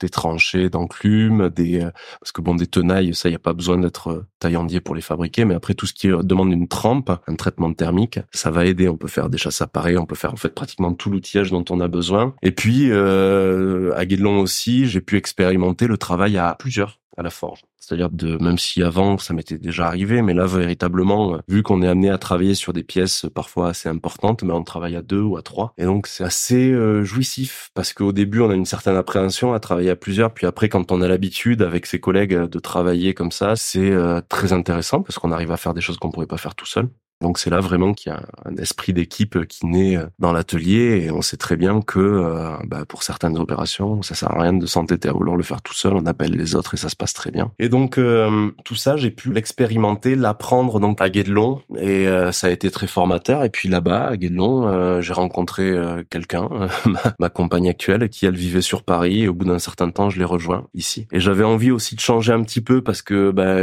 des 0.01 0.09
tranchées 0.09 0.71
d'enclume, 0.71 1.51
des 1.51 1.81
euh, 1.81 1.91
parce 2.21 2.33
que 2.33 2.41
bon 2.41 2.55
des 2.55 2.67
tenailles, 2.67 3.15
ça 3.15 3.29
y 3.29 3.35
a 3.35 3.39
pas 3.39 3.53
besoin 3.53 3.79
d'être 3.79 4.09
euh, 4.09 4.27
taillandier 4.39 4.81
pour 4.81 4.95
les 4.95 5.01
fabriquer, 5.01 5.45
mais 5.45 5.55
après 5.55 5.75
tout 5.75 5.87
ce 5.87 5.95
qui 5.95 6.11
euh, 6.11 6.23
demande 6.23 6.53
une 6.53 6.69
trempe, 6.69 7.11
un 7.27 7.35
traitement 7.35 7.73
thermique, 7.73 8.19
ça 8.33 8.51
va 8.51 8.67
aider. 8.67 8.89
On 8.89 8.97
peut 8.97 9.09
faire 9.09 9.29
des 9.29 9.39
chasses 9.39 9.63
appareils, 9.63 9.97
on 9.97 10.07
peut 10.07 10.15
faire 10.15 10.33
en 10.33 10.37
fait 10.37 10.55
pratiquement 10.55 10.93
tout 10.95 11.11
l'outillage 11.11 11.51
dont 11.51 11.65
on 11.71 11.81
a 11.81 11.89
besoin. 11.89 12.35
Et 12.43 12.51
puis 12.51 12.91
euh, 12.91 13.95
à 13.97 14.05
Guédelon 14.07 14.41
aussi, 14.41 14.87
j'ai 14.87 15.01
pu 15.01 15.17
expérimenter 15.17 15.87
le 15.87 15.97
travail 15.97 16.37
à 16.39 16.57
plusieurs 16.59 16.99
à 17.17 17.23
la 17.23 17.31
forge. 17.31 17.63
C'est-à-dire 17.79 18.11
de 18.11 18.37
même 18.43 18.59
si 18.59 18.83
avant 18.83 19.19
ça 19.19 19.35
m'était 19.35 19.59
déjà 19.59 19.87
arrivé, 19.87 20.23
mais 20.23 20.35
là 20.35 20.47
véritablement, 20.47 21.39
vu 21.49 21.63
qu'on 21.63 21.83
est 21.83 21.89
amené 21.89 22.11
à 22.11 22.19
travailler 22.19 22.55
sur 22.55 22.73
des 22.73 22.83
pièces 22.83 23.27
parfois 23.35 23.69
assez 23.69 23.89
importantes, 23.89 24.43
mais 24.43 24.53
on 24.53 24.63
travaille 24.63 24.97
à 24.97 25.03
deux 25.03 25.21
ou 25.21 25.37
à 25.37 25.43
trois, 25.43 25.75
et 25.79 25.85
donc 25.85 26.07
c'est 26.07 26.25
assez 26.25 26.71
euh, 26.71 27.05
jouissif 27.05 27.71
parce 27.75 27.93
qu'au 27.93 28.13
début 28.13 28.41
on 28.41 28.51
a 28.51 28.55
une 28.55 28.67
certaine 28.67 28.97
appréhension 28.97 29.53
à 29.53 29.61
travailler 29.61 29.91
à 29.91 29.97
plusieurs, 29.97 30.33
puis 30.33 30.47
après 30.47 30.69
quand 30.69 30.93
on 30.93 31.03
a 31.03 31.09
l'habitude 31.09 31.63
avec 31.63 31.87
ses 31.87 32.01
collègues 32.01 32.35
de 32.35 32.59
travailler 32.59 33.15
comme 33.15 33.33
ça, 33.33 33.57
c'est 33.57 33.91
euh, 33.91 34.21
très 34.29 34.53
intéressant 34.53 35.03
parce 35.03 35.19
qu'on 35.19 35.33
arrive 35.33 35.53
à 35.53 35.57
faire 35.57 35.75
des 35.75 35.81
choses 35.81 35.99
qu'on 35.99 36.11
pourrait 36.11 36.27
pas 36.27 36.39
faire 36.39 36.55
tout 36.55 36.67
seul. 36.67 36.89
Donc 37.21 37.39
c'est 37.39 37.51
là 37.51 37.61
vraiment 37.61 37.95
qu'il 37.95 38.13
y 38.13 38.15
a 38.15 38.23
un 38.45 38.57
esprit 38.57 38.93
d'équipe 38.93 39.47
qui 39.47 39.67
naît 39.67 39.97
euh, 39.97 40.07
dans 40.19 40.33
l'atelier 40.33 41.05
et 41.05 41.11
on 41.11 41.23
sait 41.23 41.37
très 41.37 41.57
bien 41.57 41.81
que 41.81 41.99
euh, 41.99 42.57
bah, 42.67 42.85
pour 42.87 43.03
certaines 43.03 43.39
opérations, 43.39 44.03
ça 44.03 44.15
sert 44.15 44.31
à 44.33 44.43
rien 44.43 44.53
de 44.53 44.67
s'entêter 44.67 45.09
à 45.09 45.13
vouloir 45.13 45.37
le 45.37 45.43
faire 45.43 45.63
tout 45.63 45.75
seul. 45.75 45.95
On 45.95 46.07
appelle 46.07 46.33
les 46.33 46.55
autres 46.55 46.75
et 46.75 46.77
ça 46.77 46.89
se 46.89 46.97
passe 46.97 47.13
très 47.13 47.31
bien. 47.31 47.53
Et 47.59 47.69
donc 47.69 47.99
euh, 47.99 48.51
tout 48.65 48.75
ça, 48.75 48.97
j'ai 48.97 49.11
pu 49.11 49.33
l'expérimenter, 49.33 50.17
l'apprendre 50.17 50.81
donc 50.81 51.01
à 51.01 51.09
Guédelon 51.09 51.63
et 51.79 52.07
ça 52.33 52.49
a 52.49 52.51
été 52.51 52.71
très 52.71 52.87
formateur. 52.87 53.45
Et 53.45 53.51
puis 53.51 53.69
là-bas 53.69 54.09
à 54.09 54.17
Guédelon, 54.17 55.01
j'ai 55.01 55.13
rencontré 55.13 55.75
quelqu'un, 56.11 56.49
ma, 57.19 57.29
compagne 57.29 57.69
actuelle, 57.69 58.09
qui 58.09 58.27
elle 58.27 58.37
vivait 58.37 58.61
sur 58.61 58.83
Paris. 58.83 59.23
Et 59.23 59.29
au 59.29 59.35
bout 59.35 59.45
d'un 59.45 59.59
certain 59.59 59.91
temps, 59.91 60.11
je 60.11 60.19
l'ai 60.19 60.25
rejoint 60.25 60.67
ici. 60.75 61.07
Et 61.13 61.21
j'avais 61.21 61.45
envie 61.45 61.71
aussi 61.71 61.95
de 61.95 62.01
changer 62.01 62.33
un 62.33 62.43
petit 62.43 62.61
peu 62.61 62.83
parce 62.83 63.03
que 63.03 63.31
bah, 63.31 63.57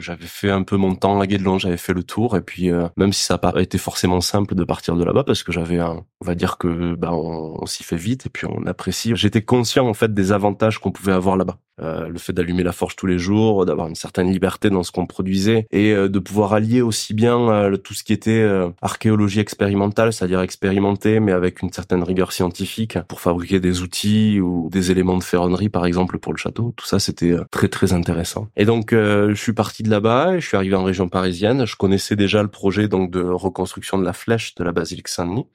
j'avais 0.00 0.26
fait 0.26 0.50
un 0.50 0.62
peu 0.62 0.76
mon 0.76 0.94
temps 0.94 1.20
à 1.20 1.26
Guédelon, 1.26 1.58
j'avais 1.58 1.76
fait 1.76 1.92
le 1.94 2.02
tour 2.02 2.36
et 2.36 2.40
puis 2.40 2.59
euh, 2.68 2.88
même 2.96 3.12
si 3.12 3.22
ça 3.22 3.34
n'a 3.34 3.38
pas 3.38 3.60
été 3.60 3.78
forcément 3.78 4.20
simple 4.20 4.54
de 4.54 4.64
partir 4.64 4.96
de 4.96 5.04
là-bas, 5.04 5.24
parce 5.24 5.42
que 5.42 5.52
j'avais 5.52 5.78
un, 5.78 6.04
on 6.20 6.26
va 6.26 6.34
dire 6.34 6.58
que 6.58 6.94
bah, 6.94 7.12
on, 7.12 7.66
s'y 7.66 7.84
fait 7.84 7.96
vite 7.96 8.26
et 8.26 8.28
puis 8.28 8.46
on 8.46 8.66
apprécie. 8.66 9.12
J'étais 9.14 9.42
conscient 9.42 9.86
en 9.86 9.94
fait 9.94 10.12
des 10.12 10.32
avantages 10.32 10.78
qu'on 10.78 10.90
pouvait 10.90 11.12
avoir 11.12 11.36
là-bas. 11.36 11.58
Euh, 11.80 12.08
le 12.08 12.18
fait 12.18 12.34
d'allumer 12.34 12.62
la 12.62 12.72
forge 12.72 12.94
tous 12.94 13.06
les 13.06 13.18
jours, 13.18 13.64
d'avoir 13.64 13.88
une 13.88 13.94
certaine 13.94 14.30
liberté 14.30 14.68
dans 14.68 14.82
ce 14.82 14.92
qu'on 14.92 15.06
produisait 15.06 15.66
et 15.70 15.92
euh, 15.92 16.08
de 16.08 16.18
pouvoir 16.18 16.52
allier 16.52 16.82
aussi 16.82 17.14
bien 17.14 17.70
tout 17.82 17.94
ce 17.94 18.04
qui 18.04 18.12
était 18.12 18.46
archéologie 18.82 19.40
expérimentale, 19.40 20.12
c'est-à-dire 20.12 20.40
expérimenter 20.40 21.20
mais 21.20 21.32
avec 21.32 21.62
une 21.62 21.72
certaine 21.72 22.02
rigueur 22.02 22.32
scientifique 22.32 22.98
pour 23.08 23.20
fabriquer 23.20 23.60
des 23.60 23.80
outils 23.80 24.40
ou 24.40 24.68
des 24.70 24.90
éléments 24.90 25.16
de 25.16 25.22
ferronnerie 25.22 25.68
par 25.68 25.86
exemple 25.86 26.18
pour 26.18 26.32
le 26.32 26.38
château. 26.38 26.74
Tout 26.76 26.86
ça 26.86 26.98
c'était 26.98 27.36
très 27.50 27.68
très 27.68 27.92
intéressant. 27.92 28.48
Et 28.56 28.64
donc 28.64 28.90
je 28.92 29.34
suis 29.34 29.52
parti 29.54 29.82
de 29.82 29.90
là-bas 29.90 30.38
je 30.38 30.46
suis 30.46 30.56
arrivé 30.56 30.74
en 30.74 30.84
région 30.84 31.08
parisienne. 31.08 31.66
Je 31.66 31.76
connaissais 31.76 32.16
déjà 32.16 32.42
le 32.42 32.48
projet 32.50 32.88
donc 32.88 33.10
de 33.10 33.22
reconstruction 33.22 33.98
de 33.98 34.04
la 34.04 34.12
flèche 34.12 34.54
de 34.56 34.64
la 34.64 34.72
basilique 34.72 35.08
Saint-Denis. 35.08 35.46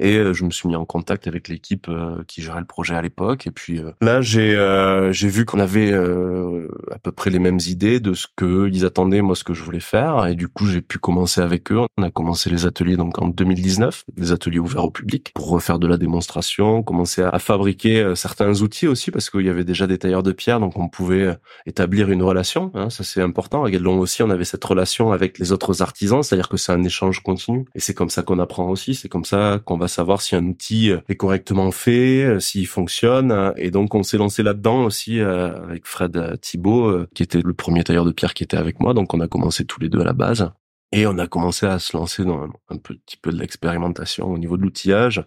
Et 0.00 0.16
euh, 0.16 0.32
je 0.32 0.44
me 0.44 0.50
suis 0.50 0.68
mis 0.68 0.76
en 0.76 0.84
contact 0.84 1.26
avec 1.26 1.48
l'équipe 1.48 1.88
euh, 1.88 2.22
qui 2.26 2.42
gérait 2.42 2.60
le 2.60 2.66
projet 2.66 2.94
à 2.94 3.02
l'époque. 3.02 3.46
Et 3.46 3.50
puis 3.50 3.78
euh, 3.78 3.92
là, 4.00 4.20
j'ai 4.20 4.48
j'ai 5.10 5.28
vu 5.28 5.44
qu'on 5.44 5.60
avait 5.60 5.92
à 5.92 6.98
peu 7.02 7.12
près 7.12 7.30
les 7.30 7.38
mêmes 7.38 7.58
idées 7.66 8.00
de 8.00 8.14
ce 8.14 8.26
que 8.36 8.68
ils 8.68 8.84
attendaient, 8.84 9.20
moi 9.20 9.34
ce 9.34 9.44
que 9.44 9.54
je 9.54 9.62
voulais 9.62 9.80
faire. 9.80 10.26
Et 10.26 10.34
du 10.34 10.48
coup, 10.48 10.66
j'ai 10.66 10.80
pu 10.80 10.98
commencer 10.98 11.40
avec 11.40 11.72
eux. 11.72 11.80
On 11.96 12.02
a 12.02 12.10
commencé 12.10 12.50
les 12.50 12.66
ateliers 12.66 12.96
donc 12.96 13.20
en 13.20 13.28
2019, 13.28 14.04
des 14.16 14.32
ateliers 14.32 14.58
ouverts 14.58 14.84
au 14.84 14.90
public 14.90 15.32
pour 15.34 15.48
refaire 15.48 15.78
de 15.78 15.86
la 15.86 15.96
démonstration, 15.96 16.82
commencer 16.82 17.22
à, 17.22 17.38
fabriquer 17.38 18.12
certains 18.14 18.60
outils 18.60 18.86
aussi 18.86 19.10
parce 19.10 19.30
qu'il 19.30 19.42
y 19.42 19.48
avait 19.48 19.64
déjà 19.64 19.86
des 19.86 19.98
tailleurs 19.98 20.22
de 20.22 20.32
pierre, 20.32 20.60
donc 20.60 20.78
on 20.78 20.88
pouvait 20.88 21.36
établir 21.66 22.10
une 22.10 22.22
relation. 22.22 22.70
Hein, 22.74 22.90
ça 22.90 23.04
c'est 23.04 23.22
important. 23.22 23.64
À 23.64 23.70
Guédelon 23.70 23.98
aussi, 23.98 24.22
on 24.22 24.30
avait 24.30 24.44
cette 24.44 24.64
relation 24.64 25.12
avec 25.12 25.38
les 25.38 25.52
autres 25.52 25.82
artisans, 25.82 26.22
c'est-à-dire 26.22 26.48
que 26.48 26.56
c'est 26.56 26.72
un 26.72 26.82
échange 26.82 27.22
continu. 27.22 27.64
Et 27.74 27.80
c'est 27.80 27.94
comme 27.94 28.10
ça 28.10 28.22
qu'on 28.22 28.38
apprend 28.38 28.68
aussi. 28.68 28.94
C'est 28.94 29.08
comme 29.08 29.24
ça 29.24 29.60
qu'on 29.64 29.76
va 29.76 29.87
savoir 29.88 30.22
si 30.22 30.36
un 30.36 30.44
outil 30.44 30.90
euh, 30.90 31.00
est 31.08 31.16
correctement 31.16 31.70
fait, 31.70 32.24
euh, 32.24 32.40
s'il 32.40 32.66
fonctionne. 32.66 33.52
Et 33.56 33.70
donc 33.70 33.94
on 33.94 34.02
s'est 34.02 34.18
lancé 34.18 34.42
là-dedans 34.42 34.84
aussi 34.84 35.20
euh, 35.20 35.62
avec 35.62 35.86
Fred 35.86 36.38
Thibault, 36.40 37.06
qui 37.14 37.22
était 37.22 37.40
le 37.42 37.54
premier 37.54 37.84
tailleur 37.84 38.04
de 38.04 38.12
pierre 38.12 38.34
qui 38.34 38.44
était 38.44 38.56
avec 38.56 38.80
moi. 38.80 38.94
Donc 38.94 39.14
on 39.14 39.20
a 39.20 39.28
commencé 39.28 39.64
tous 39.64 39.80
les 39.80 39.88
deux 39.88 40.00
à 40.00 40.04
la 40.04 40.12
base. 40.12 40.50
Et 40.90 41.06
on 41.06 41.18
a 41.18 41.26
commencé 41.26 41.66
à 41.66 41.78
se 41.78 41.94
lancer 41.94 42.24
dans 42.24 42.44
un, 42.70 42.76
petit 42.78 43.18
peu 43.20 43.30
de 43.30 43.36
l'expérimentation 43.36 44.32
au 44.32 44.38
niveau 44.38 44.56
de 44.56 44.62
l'outillage, 44.62 45.22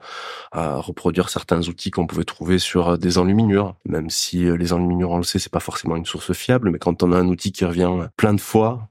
à 0.52 0.78
reproduire 0.78 1.30
certains 1.30 1.68
outils 1.68 1.92
qu'on 1.92 2.08
pouvait 2.08 2.24
trouver 2.24 2.58
sur 2.58 2.98
des 2.98 3.20
enluminures, 3.20 3.76
même 3.86 4.10
si 4.10 4.40
les 4.40 4.74
enluminures, 4.74 5.12
on 5.12 5.18
le 5.18 5.24
sait, 5.24 5.38
c'est 5.38 5.52
pas 5.52 5.60
forcément 5.60 5.96
une 5.96 6.06
source 6.06 6.34
fiable, 6.34 6.72
mais 6.72 6.80
quand 6.80 7.04
on 7.04 7.12
a 7.12 7.18
un 7.18 7.28
outil 7.28 7.52
qui 7.52 7.64
revient 7.64 7.92
plein 8.18 8.34
de 8.34 8.42
fois, 8.42 8.91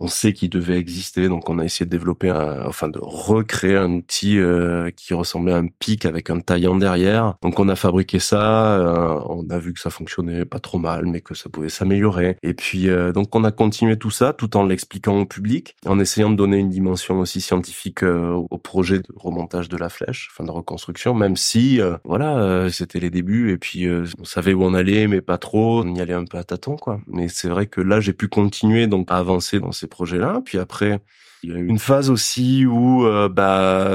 on 0.00 0.08
sait 0.08 0.32
qu'il 0.32 0.48
devait 0.48 0.78
exister, 0.78 1.28
donc 1.28 1.48
on 1.50 1.58
a 1.58 1.64
essayé 1.64 1.84
de 1.84 1.90
développer, 1.90 2.30
un, 2.30 2.66
enfin 2.66 2.88
de 2.88 2.98
recréer 3.00 3.76
un 3.76 3.92
outil 3.92 4.38
euh, 4.38 4.90
qui 4.90 5.12
ressemblait 5.12 5.52
à 5.52 5.58
un 5.58 5.66
pic 5.66 6.06
avec 6.06 6.30
un 6.30 6.40
taillant 6.40 6.74
derrière. 6.74 7.34
Donc 7.42 7.60
on 7.60 7.68
a 7.68 7.76
fabriqué 7.76 8.18
ça, 8.18 8.78
euh, 8.78 9.20
on 9.28 9.48
a 9.50 9.58
vu 9.58 9.74
que 9.74 9.80
ça 9.80 9.90
fonctionnait 9.90 10.46
pas 10.46 10.58
trop 10.58 10.78
mal, 10.78 11.04
mais 11.04 11.20
que 11.20 11.34
ça 11.34 11.50
pouvait 11.50 11.68
s'améliorer. 11.68 12.38
Et 12.42 12.54
puis 12.54 12.88
euh, 12.88 13.12
donc 13.12 13.34
on 13.36 13.44
a 13.44 13.52
continué 13.52 13.98
tout 13.98 14.10
ça 14.10 14.32
tout 14.32 14.56
en 14.56 14.64
l'expliquant 14.64 15.20
au 15.20 15.26
public, 15.26 15.76
en 15.86 16.00
essayant 16.00 16.30
de 16.30 16.36
donner 16.36 16.56
une 16.56 16.70
dimension 16.70 17.20
aussi 17.20 17.42
scientifique 17.42 18.02
au 18.02 18.58
projet 18.58 19.00
de 19.00 19.08
remontage 19.16 19.68
de 19.68 19.76
la 19.76 19.90
flèche, 19.90 20.30
enfin 20.32 20.44
de 20.44 20.50
reconstruction, 20.50 21.12
même 21.12 21.36
si 21.36 21.78
voilà 22.04 22.70
c'était 22.70 23.00
les 23.00 23.10
débuts 23.10 23.52
et 23.52 23.58
puis 23.58 23.86
on 24.18 24.24
savait 24.24 24.54
où 24.54 24.64
on 24.64 24.72
allait, 24.72 25.06
mais 25.08 25.20
pas 25.20 25.36
trop, 25.36 25.82
on 25.82 25.94
y 25.94 26.00
allait 26.00 26.14
un 26.14 26.24
peu 26.24 26.38
à 26.38 26.44
tâtons 26.44 26.76
quoi. 26.76 27.00
Mais 27.06 27.28
c'est 27.28 27.48
vrai 27.48 27.66
que 27.66 27.82
là 27.82 28.00
j'ai 28.00 28.14
pu 28.14 28.28
continuer 28.28 28.86
donc 28.86 29.10
à 29.10 29.16
avancer 29.16 29.60
dans 29.60 29.72
ces 29.72 29.89
projet-là. 29.90 30.40
Puis 30.44 30.58
après, 30.58 31.00
il 31.42 31.50
y 31.50 31.54
a 31.54 31.58
eu 31.58 31.66
une 31.66 31.78
phase 31.78 32.10
aussi 32.10 32.66
où 32.66 33.06
euh, 33.06 33.28
bah 33.28 33.88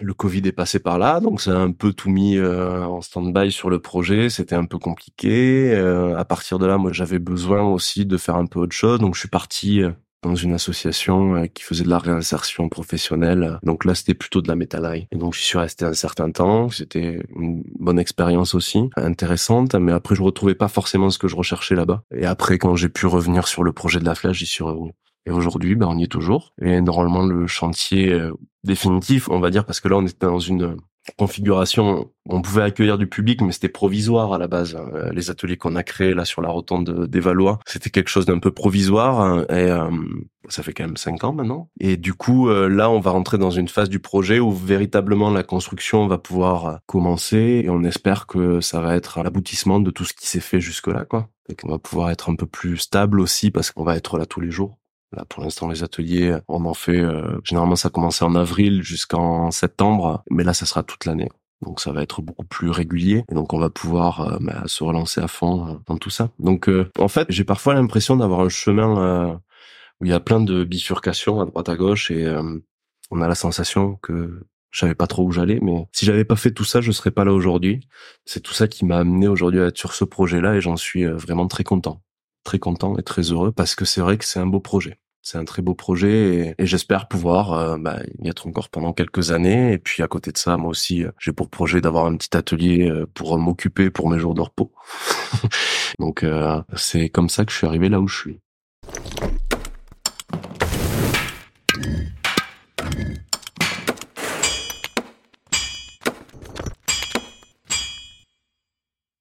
le 0.00 0.14
Covid 0.14 0.42
est 0.46 0.52
passé 0.52 0.78
par 0.78 0.98
là, 0.98 1.20
donc 1.20 1.40
ça 1.40 1.52
a 1.52 1.58
un 1.58 1.72
peu 1.72 1.92
tout 1.92 2.08
mis 2.08 2.38
euh, 2.38 2.84
en 2.84 3.02
stand-by 3.02 3.52
sur 3.52 3.68
le 3.68 3.80
projet. 3.80 4.30
C'était 4.30 4.54
un 4.54 4.64
peu 4.64 4.78
compliqué. 4.78 5.72
Euh, 5.74 6.16
à 6.16 6.24
partir 6.24 6.58
de 6.58 6.66
là, 6.66 6.78
moi, 6.78 6.92
j'avais 6.92 7.18
besoin 7.18 7.62
aussi 7.62 8.06
de 8.06 8.16
faire 8.16 8.36
un 8.36 8.46
peu 8.46 8.60
autre 8.60 8.74
chose, 8.74 8.98
donc 8.98 9.14
je 9.14 9.20
suis 9.20 9.28
parti 9.28 9.82
dans 10.22 10.34
une 10.34 10.54
association 10.54 11.46
qui 11.52 11.62
faisait 11.62 11.84
de 11.84 11.90
la 11.90 11.98
réinsertion 11.98 12.70
professionnelle. 12.70 13.58
Donc 13.62 13.84
là, 13.84 13.94
c'était 13.94 14.14
plutôt 14.14 14.40
de 14.40 14.48
la 14.48 14.56
métallerie. 14.56 15.06
Et 15.12 15.18
donc, 15.18 15.34
j'y 15.34 15.42
suis 15.42 15.58
resté 15.58 15.84
un 15.84 15.92
certain 15.92 16.30
temps. 16.30 16.70
C'était 16.70 17.20
une 17.36 17.62
bonne 17.78 17.98
expérience 17.98 18.54
aussi, 18.54 18.88
intéressante. 18.96 19.74
Mais 19.74 19.92
après, 19.92 20.14
je 20.14 20.22
retrouvais 20.22 20.54
pas 20.54 20.68
forcément 20.68 21.10
ce 21.10 21.18
que 21.18 21.28
je 21.28 21.36
recherchais 21.36 21.74
là-bas. 21.74 22.04
Et 22.16 22.24
après, 22.24 22.56
quand 22.56 22.74
j'ai 22.74 22.88
pu 22.88 23.04
revenir 23.04 23.46
sur 23.46 23.64
le 23.64 23.74
projet 23.74 24.00
de 24.00 24.06
la 24.06 24.14
flèche, 24.14 24.38
j'y 24.38 24.46
suis 24.46 24.64
revenu. 24.64 24.92
Et 25.26 25.30
aujourd'hui, 25.30 25.74
ben, 25.74 25.86
on 25.86 25.98
y 25.98 26.04
est 26.04 26.08
toujours. 26.08 26.52
Et 26.60 26.80
normalement, 26.80 27.24
le 27.24 27.46
chantier 27.46 28.12
euh, 28.12 28.32
définitif, 28.62 29.28
on 29.28 29.40
va 29.40 29.50
dire, 29.50 29.64
parce 29.64 29.80
que 29.80 29.88
là, 29.88 29.96
on 29.96 30.06
était 30.06 30.26
dans 30.26 30.38
une 30.38 30.76
configuration, 31.18 32.10
on 32.28 32.40
pouvait 32.40 32.62
accueillir 32.62 32.96
du 32.98 33.06
public, 33.06 33.42
mais 33.42 33.52
c'était 33.52 33.68
provisoire 33.68 34.32
à 34.32 34.38
la 34.38 34.48
base. 34.48 34.74
Euh, 34.74 35.10
les 35.12 35.30
ateliers 35.30 35.56
qu'on 35.56 35.76
a 35.76 35.82
créés 35.82 36.14
là 36.14 36.24
sur 36.24 36.40
la 36.40 36.48
rotonde 36.48 37.06
des 37.06 37.20
Valois, 37.20 37.58
c'était 37.66 37.90
quelque 37.90 38.08
chose 38.08 38.26
d'un 38.26 38.38
peu 38.38 38.50
provisoire. 38.50 39.20
Hein, 39.20 39.44
et 39.50 39.70
euh, 39.70 39.90
ça 40.48 40.62
fait 40.62 40.72
quand 40.72 40.84
même 40.84 40.96
cinq 40.96 41.24
ans 41.24 41.32
maintenant. 41.32 41.68
Et 41.78 41.96
du 41.96 42.14
coup, 42.14 42.48
euh, 42.48 42.68
là, 42.68 42.90
on 42.90 43.00
va 43.00 43.10
rentrer 43.10 43.38
dans 43.38 43.50
une 43.50 43.68
phase 43.68 43.88
du 43.88 43.98
projet 43.98 44.40
où 44.40 44.50
véritablement 44.50 45.30
la 45.30 45.42
construction 45.42 46.06
va 46.06 46.18
pouvoir 46.18 46.80
commencer. 46.86 47.62
Et 47.64 47.70
on 47.70 47.82
espère 47.84 48.26
que 48.26 48.60
ça 48.60 48.80
va 48.80 48.96
être 48.96 49.22
l'aboutissement 49.22 49.80
de 49.80 49.90
tout 49.90 50.04
ce 50.04 50.14
qui 50.14 50.26
s'est 50.26 50.40
fait 50.40 50.60
jusque-là, 50.60 51.04
quoi. 51.04 51.28
Et 51.50 51.54
qu'on 51.54 51.68
va 51.68 51.78
pouvoir 51.78 52.10
être 52.10 52.30
un 52.30 52.36
peu 52.36 52.46
plus 52.46 52.78
stable 52.78 53.20
aussi 53.20 53.50
parce 53.50 53.70
qu'on 53.70 53.84
va 53.84 53.96
être 53.96 54.16
là 54.16 54.24
tous 54.24 54.40
les 54.40 54.50
jours. 54.50 54.78
Là, 55.14 55.24
pour 55.28 55.42
l'instant, 55.42 55.68
les 55.68 55.82
ateliers, 55.82 56.36
on 56.48 56.64
en 56.64 56.74
fait. 56.74 56.98
Euh, 56.98 57.38
généralement, 57.44 57.76
ça 57.76 57.88
a 57.88 57.90
commencé 57.90 58.24
en 58.24 58.34
avril 58.34 58.82
jusqu'en 58.82 59.50
septembre, 59.50 60.22
mais 60.30 60.44
là, 60.44 60.54
ça 60.54 60.66
sera 60.66 60.82
toute 60.82 61.04
l'année. 61.04 61.28
Donc, 61.62 61.80
ça 61.80 61.92
va 61.92 62.02
être 62.02 62.20
beaucoup 62.20 62.44
plus 62.44 62.70
régulier. 62.70 63.24
Et 63.30 63.34
donc, 63.34 63.52
on 63.52 63.58
va 63.58 63.70
pouvoir 63.70 64.20
euh, 64.20 64.38
bah, 64.40 64.64
se 64.66 64.82
relancer 64.82 65.20
à 65.20 65.28
fond 65.28 65.66
euh, 65.66 65.74
dans 65.86 65.96
tout 65.96 66.10
ça. 66.10 66.30
Donc, 66.38 66.70
en 66.98 67.08
fait, 67.08 67.26
j'ai 67.30 67.44
parfois 67.44 67.74
l'impression 67.74 68.16
d'avoir 68.16 68.40
un 68.40 68.48
chemin 68.48 69.38
où 70.00 70.04
il 70.04 70.10
y 70.10 70.14
a 70.14 70.20
plein 70.20 70.40
de 70.40 70.64
bifurcations 70.64 71.40
à 71.40 71.44
droite 71.44 71.68
à 71.68 71.76
gauche, 71.76 72.10
et 72.10 72.26
on 73.10 73.20
a 73.20 73.28
la 73.28 73.36
sensation 73.36 73.96
que 74.02 74.44
je 74.72 74.80
savais 74.80 74.96
pas 74.96 75.06
trop 75.06 75.24
où 75.24 75.30
j'allais, 75.30 75.60
mais 75.62 75.86
si 75.92 76.04
j'avais 76.04 76.24
pas 76.24 76.34
fait 76.34 76.50
tout 76.50 76.64
ça, 76.64 76.80
je 76.80 76.90
serais 76.90 77.12
pas 77.12 77.24
là 77.24 77.32
aujourd'hui. 77.32 77.86
C'est 78.24 78.40
tout 78.40 78.52
ça 78.52 78.66
qui 78.66 78.84
m'a 78.84 78.98
amené 78.98 79.28
aujourd'hui 79.28 79.60
à 79.60 79.66
être 79.66 79.78
sur 79.78 79.94
ce 79.94 80.04
projet-là, 80.04 80.56
et 80.56 80.60
j'en 80.60 80.76
suis 80.76 81.04
vraiment 81.04 81.46
très 81.46 81.62
content 81.62 82.02
très 82.44 82.58
content 82.58 82.96
et 82.96 83.02
très 83.02 83.22
heureux 83.22 83.50
parce 83.50 83.74
que 83.74 83.84
c'est 83.84 84.00
vrai 84.00 84.18
que 84.18 84.24
c'est 84.24 84.38
un 84.38 84.46
beau 84.46 84.60
projet 84.60 84.98
c'est 85.24 85.38
un 85.38 85.44
très 85.46 85.62
beau 85.62 85.74
projet 85.74 86.54
et, 86.58 86.66
j'espère 86.66 87.08
pouvoir 87.08 87.52
euh, 87.54 87.76
bah, 87.78 88.00
y 88.22 88.28
être 88.28 88.46
encore 88.46 88.68
pendant 88.68 88.92
quelques 88.92 89.32
années. 89.32 89.72
Et 89.72 89.78
puis 89.78 90.02
à 90.02 90.06
côté 90.06 90.30
de 90.30 90.36
ça, 90.36 90.58
moi 90.58 90.68
aussi, 90.68 91.02
euh, 91.02 91.10
j'ai 91.18 91.32
pour 91.32 91.48
projet 91.48 91.80
d'avoir 91.80 92.04
un 92.04 92.14
petit 92.16 92.36
atelier 92.36 92.88
euh, 92.88 93.06
pour 93.14 93.36
m'occuper 93.38 93.88
pour 93.90 94.10
mes 94.10 94.18
jours 94.18 94.34
de 94.34 94.42
repos. 94.42 94.70
Donc 95.98 96.24
c'est 96.76 97.08
comme 97.08 97.28
ça 97.28 97.44
que 97.44 97.52
je 97.52 97.56
suis 97.56 97.66
arrivé 97.66 97.88
là 97.88 98.00
où 98.00 98.08
je 98.08 98.18
suis. 98.18 98.38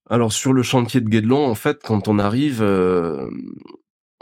Alors 0.09 0.33
sur 0.33 0.51
le 0.51 0.63
chantier 0.63 0.99
de 0.99 1.09
Guédelon, 1.09 1.45
en 1.45 1.55
fait, 1.55 1.81
quand 1.83 2.07
on 2.07 2.19
arrive, 2.19 2.61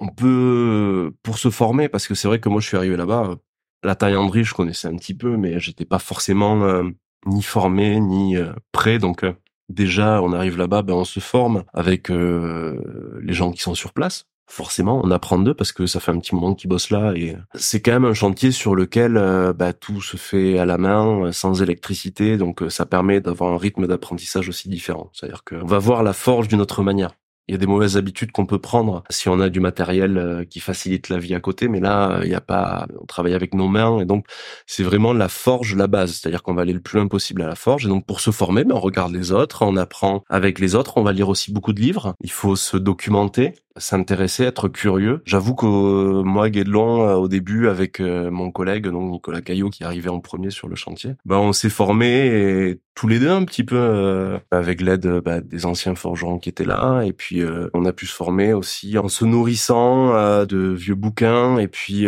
on 0.02 0.08
peut 0.08 1.14
pour 1.24 1.38
se 1.38 1.50
former 1.50 1.88
parce 1.88 2.08
que 2.08 2.16
c'est 2.16 2.28
vrai 2.28 2.40
que 2.40 2.50
moi 2.50 2.60
je 2.60 2.68
suis 2.68 2.78
arrivé 2.78 2.98
là-bas 2.98 3.30
euh, 3.30 3.36
la 3.84 3.96
taillanderie 3.96 4.44
je 4.44 4.54
connaissais 4.54 4.88
un 4.88 4.96
petit 4.98 5.14
peu 5.14 5.38
mais 5.38 5.60
j'étais 5.60 5.86
pas 5.86 6.00
forcément 6.00 6.64
euh, 6.64 6.84
ni 7.28 7.44
formé 7.44 8.00
ni 8.00 8.36
euh, 8.36 8.52
prêt. 8.72 8.98
Donc 8.98 9.24
déjà 9.70 10.22
on 10.22 10.34
arrive 10.34 10.58
là-bas 10.58 10.82
ben 10.82 10.96
on 10.96 11.06
se 11.06 11.20
forme 11.20 11.64
avec 11.74 12.10
les 12.10 13.34
gens 13.34 13.52
qui 13.52 13.62
sont 13.62 13.76
sur 13.76 13.94
place. 13.94 14.26
Forcément 14.48 15.00
on 15.04 15.12
apprend 15.12 15.40
d'eux 15.40 15.54
parce 15.54 15.72
que 15.72 15.86
ça 15.86 16.00
fait 16.00 16.12
un 16.12 16.20
petit 16.20 16.36
moment 16.36 16.56
qu'ils 16.56 16.70
bossent 16.70 16.90
là 16.90 17.14
et 17.16 17.38
c'est 17.54 17.82
quand 17.82 17.94
même 17.94 18.06
un 18.06 18.14
chantier 18.14 18.52
sur 18.52 18.76
lequel 18.76 19.14
bah, 19.56 19.72
tout 19.72 20.02
se 20.02 20.18
fait 20.18 20.58
à 20.58 20.66
la 20.66 20.78
main 20.78 21.32
sans 21.32 21.62
électricité. 21.62 22.38
Donc 22.38 22.62
ça 22.70 22.86
permet 22.86 23.22
d'avoir 23.22 23.54
un 23.54 23.58
rythme 23.58 23.88
d'apprentissage 23.88 24.50
aussi 24.50 24.68
différent. 24.68 25.10
C'est-à-dire 25.14 25.44
qu'on 25.46 25.66
va 25.66 25.80
voir 25.80 26.04
la 26.04 26.14
forge 26.14 26.50
d'une 26.50 26.60
autre 26.60 26.84
manière 26.84 27.12
il 27.52 27.56
y 27.56 27.56
a 27.56 27.58
des 27.58 27.68
mauvaises 27.68 27.98
habitudes 27.98 28.32
qu'on 28.32 28.46
peut 28.46 28.60
prendre 28.60 29.04
si 29.10 29.28
on 29.28 29.42
a 29.42 29.50
du 29.50 29.60
matériel 29.60 30.18
euh, 30.18 30.46
qui 30.46 30.62
facilite 30.62 31.10
la 31.10 31.18
vie 31.18 31.36
à 31.36 31.42
côté, 31.42 31.68
mais 31.68 31.82
là, 31.82 32.22
il 32.24 32.30
n'y 32.30 32.34
a 32.34 32.40
pas, 32.40 32.88
on 32.98 33.06
travaille 33.06 33.34
avec 33.34 33.54
nos 33.54 33.68
mains 33.68 34.00
et 34.00 34.06
donc 34.06 34.26
c'est 34.68 34.84
vraiment 34.84 35.12
la 35.12 35.28
forge 35.28 35.76
la 35.76 35.88
base, 35.88 36.14
c'est-à-dire 36.14 36.44
qu'on 36.44 36.54
va 36.54 36.62
aller 36.62 36.72
le 36.72 36.80
plus 36.80 36.98
loin 36.98 37.10
possible 37.10 37.42
à 37.42 37.48
la 37.48 37.56
forge 37.56 37.86
et 37.86 37.90
donc 37.90 38.06
pour 38.06 38.22
se 38.22 38.32
former, 38.32 38.64
ben, 38.64 38.76
on 38.76 38.80
regarde 38.80 39.12
les 39.12 39.34
autres, 39.34 39.66
on 39.66 39.76
apprend 39.76 40.24
avec 40.30 40.60
les 40.60 40.76
autres, 40.76 40.98
on 40.98 41.04
va 41.04 41.12
lire 41.12 41.28
aussi 41.28 41.52
beaucoup 41.52 41.74
de 41.74 41.82
livres, 41.82 42.16
il 42.22 42.32
faut 42.32 42.56
se 42.56 42.78
documenter, 42.78 43.54
s'intéresser, 43.78 44.44
être 44.44 44.68
curieux. 44.68 45.22
J'avoue 45.26 45.56
que 45.56 45.66
euh, 45.66 46.24
moi, 46.24 46.50
Guédelon, 46.50 47.08
euh, 47.08 47.16
au 47.16 47.28
début, 47.28 47.68
avec 47.68 48.00
euh, 48.00 48.30
mon 48.30 48.52
collègue, 48.52 48.88
donc 48.88 49.12
Nicolas 49.12 49.42
Caillot, 49.42 49.70
qui 49.70 49.84
arrivait 49.84 50.10
en 50.10 50.20
premier 50.20 50.50
sur 50.50 50.68
le 50.68 50.76
chantier, 50.76 51.14
bah, 51.26 51.40
on 51.40 51.54
s'est 51.54 51.70
formés 51.70 52.80
tous 52.94 53.08
les 53.08 53.20
deux 53.20 53.30
un 53.30 53.46
petit 53.46 53.64
peu 53.64 54.40
avec 54.52 54.82
l'aide 54.82 55.08
bah, 55.24 55.40
des 55.40 55.66
anciens 55.66 55.96
forgerons 55.96 56.40
qui 56.40 56.50
étaient 56.50 56.66
là. 56.66 57.04
Et 57.04 57.14
puis, 57.14 57.42
on 57.74 57.86
a 57.86 57.94
pu 57.94 58.06
se 58.06 58.14
former 58.14 58.54
aussi 58.54 58.98
en 58.98 59.08
se 59.08 59.24
nourrissant 59.24 60.46
de 60.46 60.74
vieux 60.74 60.96
bouquins. 60.96 61.58
Et 61.58 61.68
puis, 61.68 62.06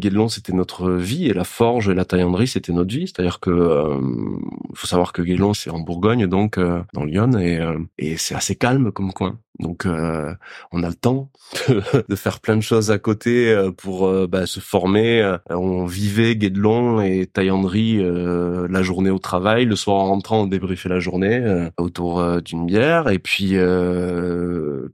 Guédelon, 0.00 0.28
c'était 0.28 0.52
notre 0.52 0.90
vie 0.90 1.28
et 1.28 1.32
la 1.32 1.44
forge 1.44 1.88
et 1.88 1.94
la 1.94 2.04
taillanderie, 2.04 2.48
c'était 2.48 2.72
notre 2.72 2.92
vie. 2.92 3.06
C'est-à-dire 3.06 3.38
que 3.38 4.00
faut 4.74 4.86
savoir 4.86 5.12
que 5.12 5.22
Guédelon, 5.22 5.54
c'est 5.54 5.70
en 5.70 5.78
Bourgogne, 5.78 6.26
donc 6.26 6.58
dans 6.92 7.04
Lyon, 7.04 7.38
et, 7.38 7.60
et 7.98 8.16
c'est 8.16 8.34
assez 8.34 8.56
calme 8.56 8.90
comme 8.90 9.12
coin. 9.12 9.38
Donc 9.58 9.86
euh, 9.86 10.34
on 10.72 10.82
a 10.82 10.88
le 10.88 10.94
temps 10.94 11.30
de, 11.68 12.16
faire 12.16 12.40
plein 12.40 12.56
de 12.56 12.62
choses 12.62 12.90
à 12.90 12.98
côté 12.98 13.50
euh, 13.50 13.70
pour 13.70 14.06
euh, 14.06 14.26
bah, 14.26 14.46
se 14.46 14.60
former. 14.60 15.36
On 15.50 15.86
vivait 15.86 16.36
Guédelon 16.36 17.00
et 17.00 17.26
Taillanderie 17.26 18.02
la 18.68 18.82
journée 18.82 19.10
au 19.10 19.18
travail. 19.18 19.64
Le 19.64 19.76
soir 19.76 19.96
en 19.96 20.06
rentrant, 20.06 20.42
on 20.42 20.46
débriefait 20.46 20.88
la 20.88 21.00
journée 21.00 21.68
autour 21.78 22.42
d'une 22.42 22.66
bière. 22.66 23.08
Et 23.08 23.18
puis 23.18 23.54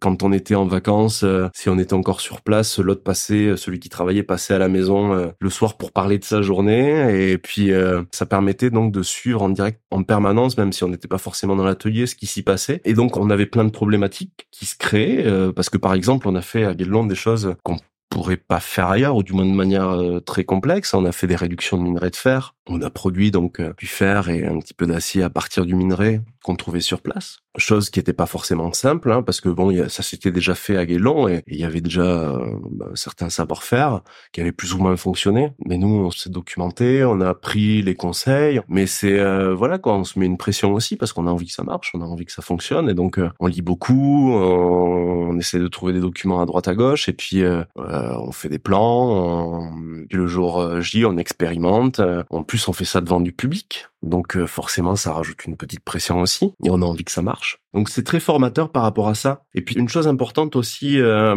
quand 0.00 0.22
on 0.22 0.32
était 0.32 0.54
en 0.54 0.66
vacances, 0.66 1.24
si 1.54 1.68
on 1.68 1.78
était 1.78 1.94
encore 1.94 2.20
sur 2.20 2.40
place, 2.40 2.78
l'autre 2.78 3.02
passait, 3.02 3.56
celui 3.56 3.80
qui 3.80 3.88
travaillait 3.88 4.22
passait 4.22 4.54
à 4.54 4.58
la 4.58 4.68
maison 4.68 5.32
le 5.38 5.50
soir 5.50 5.76
pour 5.76 5.92
parler 5.92 6.18
de 6.18 6.24
sa 6.24 6.42
journée. 6.42 7.30
Et 7.30 7.38
puis 7.38 7.70
ça 8.12 8.26
permettait 8.26 8.70
donc 8.70 8.92
de 8.92 9.02
suivre 9.02 9.42
en 9.42 9.48
direct, 9.48 9.80
en 9.90 10.02
permanence, 10.02 10.56
même 10.56 10.72
si 10.72 10.84
on 10.84 10.88
n'était 10.88 11.08
pas 11.08 11.18
forcément 11.18 11.56
dans 11.56 11.64
l'atelier, 11.64 12.06
ce 12.06 12.14
qui 12.14 12.26
s'y 12.26 12.42
passait. 12.42 12.80
Et 12.84 12.94
donc 12.94 13.16
on 13.16 13.30
avait 13.30 13.46
plein 13.46 13.64
de 13.64 13.70
problématiques 13.70 14.48
qui 14.52 14.66
se 14.66 14.76
créent, 14.76 15.26
euh, 15.26 15.50
parce 15.50 15.70
que 15.70 15.78
par 15.78 15.94
exemple, 15.94 16.28
on 16.28 16.36
a 16.36 16.42
fait 16.42 16.64
à 16.64 16.74
Guédelon 16.74 17.04
des 17.04 17.16
choses 17.16 17.56
qu'on 17.64 17.78
pourrait 18.10 18.36
pas 18.36 18.60
faire 18.60 18.88
ailleurs, 18.88 19.16
ou 19.16 19.22
du 19.22 19.32
moins 19.32 19.46
de 19.46 19.50
manière 19.50 19.88
euh, 19.88 20.20
très 20.20 20.44
complexe. 20.44 20.94
On 20.94 21.04
a 21.04 21.12
fait 21.12 21.26
des 21.26 21.34
réductions 21.34 21.78
de 21.78 21.82
minerais 21.82 22.10
de 22.10 22.16
fer. 22.16 22.54
On 22.68 22.80
a 22.80 22.90
produit 22.90 23.32
donc 23.32 23.58
euh, 23.58 23.72
du 23.76 23.86
fer 23.86 24.28
et 24.28 24.46
un 24.46 24.58
petit 24.60 24.74
peu 24.74 24.86
d'acier 24.86 25.24
à 25.24 25.30
partir 25.30 25.66
du 25.66 25.74
minerai 25.74 26.20
qu'on 26.44 26.54
trouvait 26.54 26.80
sur 26.80 27.00
place. 27.00 27.38
Chose 27.56 27.90
qui 27.90 27.98
n'était 27.98 28.12
pas 28.12 28.26
forcément 28.26 28.72
simple, 28.72 29.12
hein, 29.12 29.22
parce 29.22 29.40
que 29.40 29.48
bon, 29.48 29.72
ça 29.88 30.02
s'était 30.02 30.32
déjà 30.32 30.54
fait 30.54 30.76
à 30.76 30.86
Guélon 30.86 31.28
et 31.28 31.42
il 31.46 31.56
y 31.56 31.64
avait 31.64 31.80
déjà 31.80 32.02
euh, 32.02 32.56
bah, 32.70 32.86
certains 32.94 33.30
savoir-faire 33.30 34.00
qui 34.32 34.40
avaient 34.40 34.52
plus 34.52 34.74
ou 34.74 34.78
moins 34.78 34.96
fonctionné. 34.96 35.52
Mais 35.66 35.76
nous, 35.76 35.88
on 35.88 36.10
s'est 36.10 36.30
documenté, 36.30 37.04
on 37.04 37.20
a 37.20 37.34
pris 37.34 37.82
les 37.82 37.94
conseils, 37.94 38.60
mais 38.68 38.86
c'est 38.86 39.18
euh, 39.18 39.54
voilà 39.54 39.78
quoi, 39.78 39.94
on 39.94 40.04
se 40.04 40.18
met 40.18 40.26
une 40.26 40.38
pression 40.38 40.72
aussi 40.72 40.96
parce 40.96 41.12
qu'on 41.12 41.26
a 41.26 41.30
envie 41.30 41.46
que 41.46 41.52
ça 41.52 41.64
marche, 41.64 41.90
on 41.94 42.00
a 42.00 42.06
envie 42.06 42.24
que 42.24 42.32
ça 42.32 42.42
fonctionne 42.42 42.88
et 42.88 42.94
donc 42.94 43.20
on 43.38 43.46
lit 43.46 43.62
beaucoup, 43.62 44.32
on, 44.32 45.38
essaie 45.38 45.58
de 45.58 45.68
trouver 45.68 45.92
des 45.92 46.00
documents 46.00 46.40
à 46.40 46.46
droite 46.46 46.68
à 46.68 46.74
gauche 46.74 47.08
et 47.08 47.12
puis 47.12 47.42
on 47.76 48.32
fait 48.32 48.48
des 48.48 48.58
plans. 48.58 49.70
le 50.10 50.26
jour 50.26 50.80
J, 50.80 51.04
on 51.04 51.16
expérimente. 51.18 52.00
En 52.30 52.42
plus, 52.52 52.68
on 52.68 52.74
fait 52.74 52.84
ça 52.84 53.00
devant 53.00 53.22
du 53.22 53.32
public. 53.32 53.86
Donc 54.02 54.36
euh, 54.36 54.46
forcément, 54.46 54.94
ça 54.94 55.14
rajoute 55.14 55.46
une 55.46 55.56
petite 55.56 55.80
pression 55.80 56.20
aussi, 56.20 56.52
et 56.62 56.68
on 56.68 56.82
a 56.82 56.84
envie 56.84 57.02
que 57.02 57.10
ça 57.10 57.22
marche. 57.22 57.62
Donc 57.72 57.88
c'est 57.88 58.02
très 58.02 58.20
formateur 58.20 58.70
par 58.70 58.82
rapport 58.82 59.08
à 59.08 59.14
ça. 59.14 59.44
Et 59.54 59.62
puis 59.62 59.74
une 59.76 59.88
chose 59.88 60.06
importante 60.06 60.54
aussi 60.54 61.00
euh, 61.00 61.34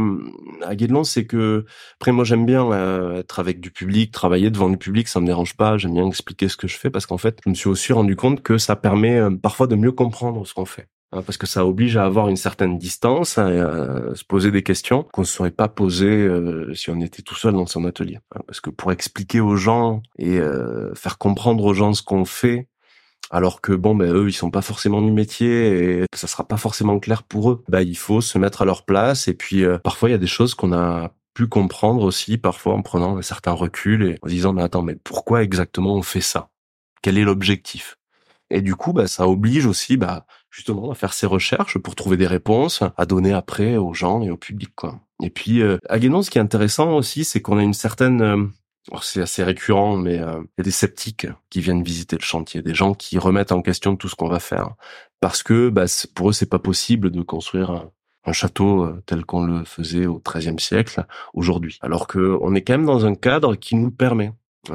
à 0.62 0.76
Guédelon, 0.76 1.06
c'est 1.06 1.26
que 1.26 1.64
après 2.02 2.12
moi 2.12 2.26
j'aime 2.26 2.46
bien 2.46 2.70
euh, 2.70 3.20
être 3.20 3.40
avec 3.40 3.62
du 3.62 3.72
public, 3.72 4.12
travailler 4.12 4.50
devant 4.50 4.70
du 4.70 4.76
public, 4.76 5.08
ça 5.08 5.22
me 5.22 5.26
dérange 5.26 5.56
pas. 5.56 5.78
J'aime 5.78 5.94
bien 5.94 6.06
expliquer 6.06 6.50
ce 6.50 6.58
que 6.58 6.68
je 6.68 6.78
fais 6.78 6.90
parce 6.90 7.06
qu'en 7.06 7.18
fait, 7.18 7.40
je 7.46 7.50
me 7.50 7.56
suis 7.56 7.70
aussi 7.70 7.94
rendu 7.94 8.18
compte 8.18 8.44
que 8.44 8.58
ça 8.58 8.76
permet 8.76 9.22
parfois 9.42 9.68
de 9.68 9.78
mieux 9.78 9.94
comprendre 9.94 10.46
ce 10.46 10.54
qu'on 10.54 10.66
fait. 10.66 10.90
Hein, 11.12 11.22
parce 11.22 11.38
que 11.38 11.48
ça 11.48 11.66
oblige 11.66 11.98
à 11.98 12.06
avoir 12.06 12.30
une 12.30 12.36
certaine 12.36 12.78
distance, 12.78 13.38
à, 13.38 14.16
se 14.16 14.24
poser 14.24 14.52
des 14.52 14.64
questions 14.64 15.04
qu'on 15.04 15.22
ne 15.22 15.28
saurait 15.28 15.52
pas 15.52 15.68
poser 15.68 16.08
euh, 16.08 16.74
si 16.74 16.90
on 16.90 17.00
était 17.00 17.22
tout 17.22 17.36
seul 17.36 17.54
dans 17.54 17.68
son 17.68 17.86
atelier. 17.86 18.20
Hein, 18.36 18.42
parce 18.48 18.60
que 18.60 18.70
pour 18.70 18.92
expliquer 18.92 19.40
aux 19.40 19.56
gens 19.56 20.02
et 20.18 20.40
euh, 20.40 20.94
faire 20.96 21.18
comprendre 21.18 21.64
aux 21.64 21.74
gens 21.74 21.94
ce 21.94 22.02
qu'on 22.02 22.26
fait, 22.26 22.68
alors 23.32 23.62
que 23.62 23.74
bon, 23.74 23.96
ben 23.96 24.14
eux, 24.14 24.30
ils 24.30 24.34
sont 24.34 24.52
pas 24.52 24.62
forcément 24.62 25.02
du 25.02 25.12
métier 25.12 26.00
et 26.00 26.06
ça 26.14 26.28
sera 26.28 26.48
pas 26.48 26.58
forcément 26.58 27.00
clair 27.00 27.24
pour 27.24 27.52
eux. 27.52 27.64
Ben 27.70 27.82
il 27.82 27.98
faut 27.98 28.22
se 28.22 28.38
mettre 28.38 28.62
à 28.62 28.66
leur 28.66 28.86
place 28.86 29.28
et 29.28 29.34
puis 29.34 29.64
euh, 29.64 29.78
parfois 29.78 30.10
il 30.10 30.12
y 30.14 30.16
a 30.16 30.20
des 30.20 30.28
choses 30.28 30.54
qu'on 30.56 30.74
a 30.74 31.12
pu 31.34 31.48
comprendre 31.48 32.04
aussi 32.04 32.38
parfois 32.38 32.74
en 32.76 32.82
prenant 32.82 33.18
un 33.18 33.22
certain 33.22 33.52
recul 33.52 34.04
et 34.04 34.18
en 34.22 34.28
disant 34.28 34.54
mais 34.54 34.64
attends 34.64 34.84
mais 34.84 34.96
pourquoi 34.96 35.44
exactement 35.44 35.96
on 35.96 36.02
fait 36.02 36.22
ça? 36.22 36.50
Quel 37.02 37.18
est 37.18 37.24
l'objectif? 37.24 37.98
Et 38.50 38.62
du 38.62 38.76
coup, 38.76 38.94
bah, 38.94 39.08
ça 39.08 39.28
oblige 39.28 39.66
aussi, 39.66 39.98
bah, 39.98 40.26
justement, 40.56 40.90
à 40.90 40.96
faire 40.96 41.14
ses 41.14 41.26
recherches 41.28 41.78
pour 41.78 41.96
trouver 41.96 42.16
des 42.16 42.28
réponses, 42.28 42.82
à 42.96 43.06
donner 43.06 43.34
après 43.34 43.76
aux 43.76 43.94
gens 43.94 44.22
et 44.22 44.32
au 44.32 44.38
public, 44.38 44.70
quoi. 44.74 45.02
Et 45.22 45.30
puis, 45.30 45.62
euh, 45.62 45.78
à 45.90 46.00
Guénon, 46.00 46.22
ce 46.22 46.30
qui 46.30 46.38
est 46.38 46.42
intéressant 46.42 46.96
aussi, 46.96 47.26
c'est 47.26 47.42
qu'on 47.42 47.58
a 47.58 47.64
une 47.64 47.74
certaine, 47.74 48.22
euh, 48.22 48.46
c'est 49.02 49.22
assez 49.22 49.44
récurrent, 49.44 49.98
mais 49.98 50.20
euh, 50.20 50.40
il 50.42 50.60
y 50.60 50.62
a 50.62 50.64
des 50.64 50.72
sceptiques 50.72 51.28
qui 51.50 51.60
viennent 51.60 51.84
visiter 51.84 52.16
le 52.16 52.24
chantier, 52.24 52.62
des 52.62 52.74
gens 52.74 52.94
qui 52.94 53.18
remettent 53.18 53.52
en 53.52 53.62
question 53.62 53.98
tout 53.98 54.08
ce 54.08 54.16
qu'on 54.16 54.30
va 54.30 54.40
faire, 54.40 54.76
parce 55.20 55.44
que, 55.44 55.68
bah, 55.68 55.86
pour 56.14 56.30
eux, 56.30 56.34
c'est 56.34 56.50
pas 56.50 56.60
possible 56.60 57.12
de 57.12 57.22
construire 57.22 57.72
un, 57.72 57.92
un 58.24 58.34
château 58.34 58.90
tel 59.06 59.26
qu'on 59.26 59.46
le 59.46 59.66
faisait 59.66 60.06
au 60.06 60.22
XIIIe 60.26 60.60
siècle 60.60 61.06
aujourd'hui. 61.34 61.80
Alors 61.82 62.08
que 62.08 62.38
on 62.42 62.56
est 62.56 62.62
quand 62.62 62.74
même 62.74 62.86
dans 62.86 63.06
un 63.06 63.16
cadre 63.16 63.56
qui 63.56 63.76
nous 63.76 63.88
le 63.88 63.92
permet. 63.92 64.32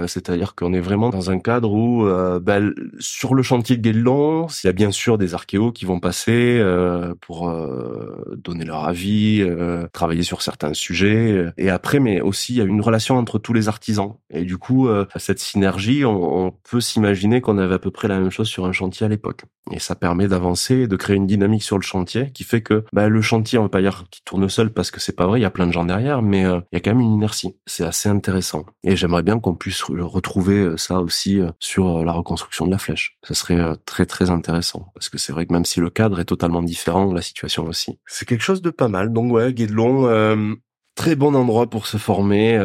C'est-à-dire 0.07 0.55
qu'on 0.55 0.73
est 0.73 0.81
vraiment 0.81 1.11
dans 1.11 1.31
un 1.31 1.39
cadre 1.39 1.73
où, 1.73 2.07
euh, 2.07 2.41
ben, 2.41 2.73
sur 2.99 3.35
le 3.35 3.43
chantier 3.43 3.77
de 3.77 3.83
Guédelon, 3.83 4.47
il 4.63 4.67
y 4.67 4.71
a 4.71 4.73
bien 4.73 4.91
sûr 4.91 5.19
des 5.19 5.35
archéos 5.35 5.73
qui 5.73 5.85
vont 5.85 6.01
passer 6.01 6.59
euh, 6.61 7.15
pour 7.21 7.49
euh, 7.49 8.37
donner 8.37 8.65
leur 8.65 8.85
avis, 8.85 9.45
travailler 9.93 10.23
sur 10.23 10.43
certains 10.43 10.75
sujets. 10.75 11.53
Et 11.57 11.71
après, 11.71 12.01
mais 12.01 12.21
aussi, 12.21 12.55
il 12.55 12.57
y 12.57 12.61
a 12.61 12.65
une 12.65 12.81
relation 12.81 13.17
entre 13.17 13.39
tous 13.39 13.53
les 13.53 13.69
artisans. 13.69 14.15
Et 14.31 14.45
du 14.45 14.59
coup, 14.59 14.89
cette 15.17 15.39
synergie, 15.39 16.05
on 16.05 16.53
peut 16.71 16.81
s'imaginer 16.81 17.41
qu'on 17.41 17.59
avait 17.59 17.75
à 17.75 17.79
peu 17.79 17.91
près 17.91 18.09
la 18.09 18.19
même 18.19 18.31
chose 18.31 18.49
sur 18.49 18.67
un 18.67 18.73
chantier 18.73 19.07
à 19.07 19.09
l'époque. 19.09 19.45
Et 19.71 19.79
ça 19.79 19.95
permet 19.95 20.27
d'avancer 20.27 20.87
de 20.87 20.97
créer 20.97 21.17
une 21.17 21.27
dynamique 21.27 21.63
sur 21.63 21.77
le 21.77 21.83
chantier 21.83 22.33
qui 22.33 22.45
fait 22.45 22.63
que 22.63 22.85
ben, 22.93 23.09
le 23.09 23.23
chantier, 23.23 23.59
on 23.59 23.63
va 23.63 23.69
pas 23.69 23.83
dire 23.83 24.05
qu'il 24.11 24.25
tourne 24.25 24.49
seul 24.49 24.73
parce 24.73 24.91
que 24.91 25.01
c'est 25.01 25.15
pas 25.15 25.27
vrai, 25.27 25.39
il 25.39 25.43
y 25.43 25.47
a 25.47 25.51
plein 25.51 25.67
de 25.67 25.73
gens 25.73 25.85
derrière, 25.85 26.23
mais 26.23 26.43
il 26.43 26.63
y 26.73 26.77
a 26.77 26.81
quand 26.81 26.91
même 26.91 27.01
une 27.01 27.15
inertie. 27.15 27.57
C'est 27.67 27.85
assez 27.85 28.09
intéressant. 28.09 28.65
Et 28.83 28.97
j'aimerais 28.97 29.23
bien 29.23 29.39
qu'on 29.39 29.55
puisse 29.55 29.83
retrouver 29.83 30.59
euh, 30.59 30.77
ça 30.77 31.01
aussi 31.01 31.41
euh, 31.41 31.51
sur 31.59 31.99
euh, 31.99 32.05
la 32.05 32.13
reconstruction 32.13 32.67
de 32.67 32.71
la 32.71 32.79
flèche. 32.79 33.19
Ça 33.27 33.35
serait 33.35 33.77
très 33.85 34.07
très 34.07 34.31
intéressant 34.31 34.91
parce 34.95 35.09
que 35.09 35.19
c'est 35.19 35.33
vrai 35.33 35.47
que 35.47 35.53
même 35.53 35.65
si 35.65 35.81
le 35.81 35.91
cadre 35.91 36.21
est 36.21 36.25
totalement 36.25 36.63
différent, 36.63 37.13
la 37.13 37.23
situation 37.23 37.65
aussi. 37.67 37.99
C'est 38.07 38.27
quelque 38.27 38.43
chose 38.43 38.63
de 38.63 38.71
pas 38.71 38.89
mal. 38.89 39.13
Donc 39.13 39.33
ouais, 39.33 39.53
Guédelon, 39.53 40.57
très 40.95 41.17
bon 41.17 41.35
endroit 41.35 41.69
pour 41.69 41.87
se 41.87 41.97
former, 41.97 42.59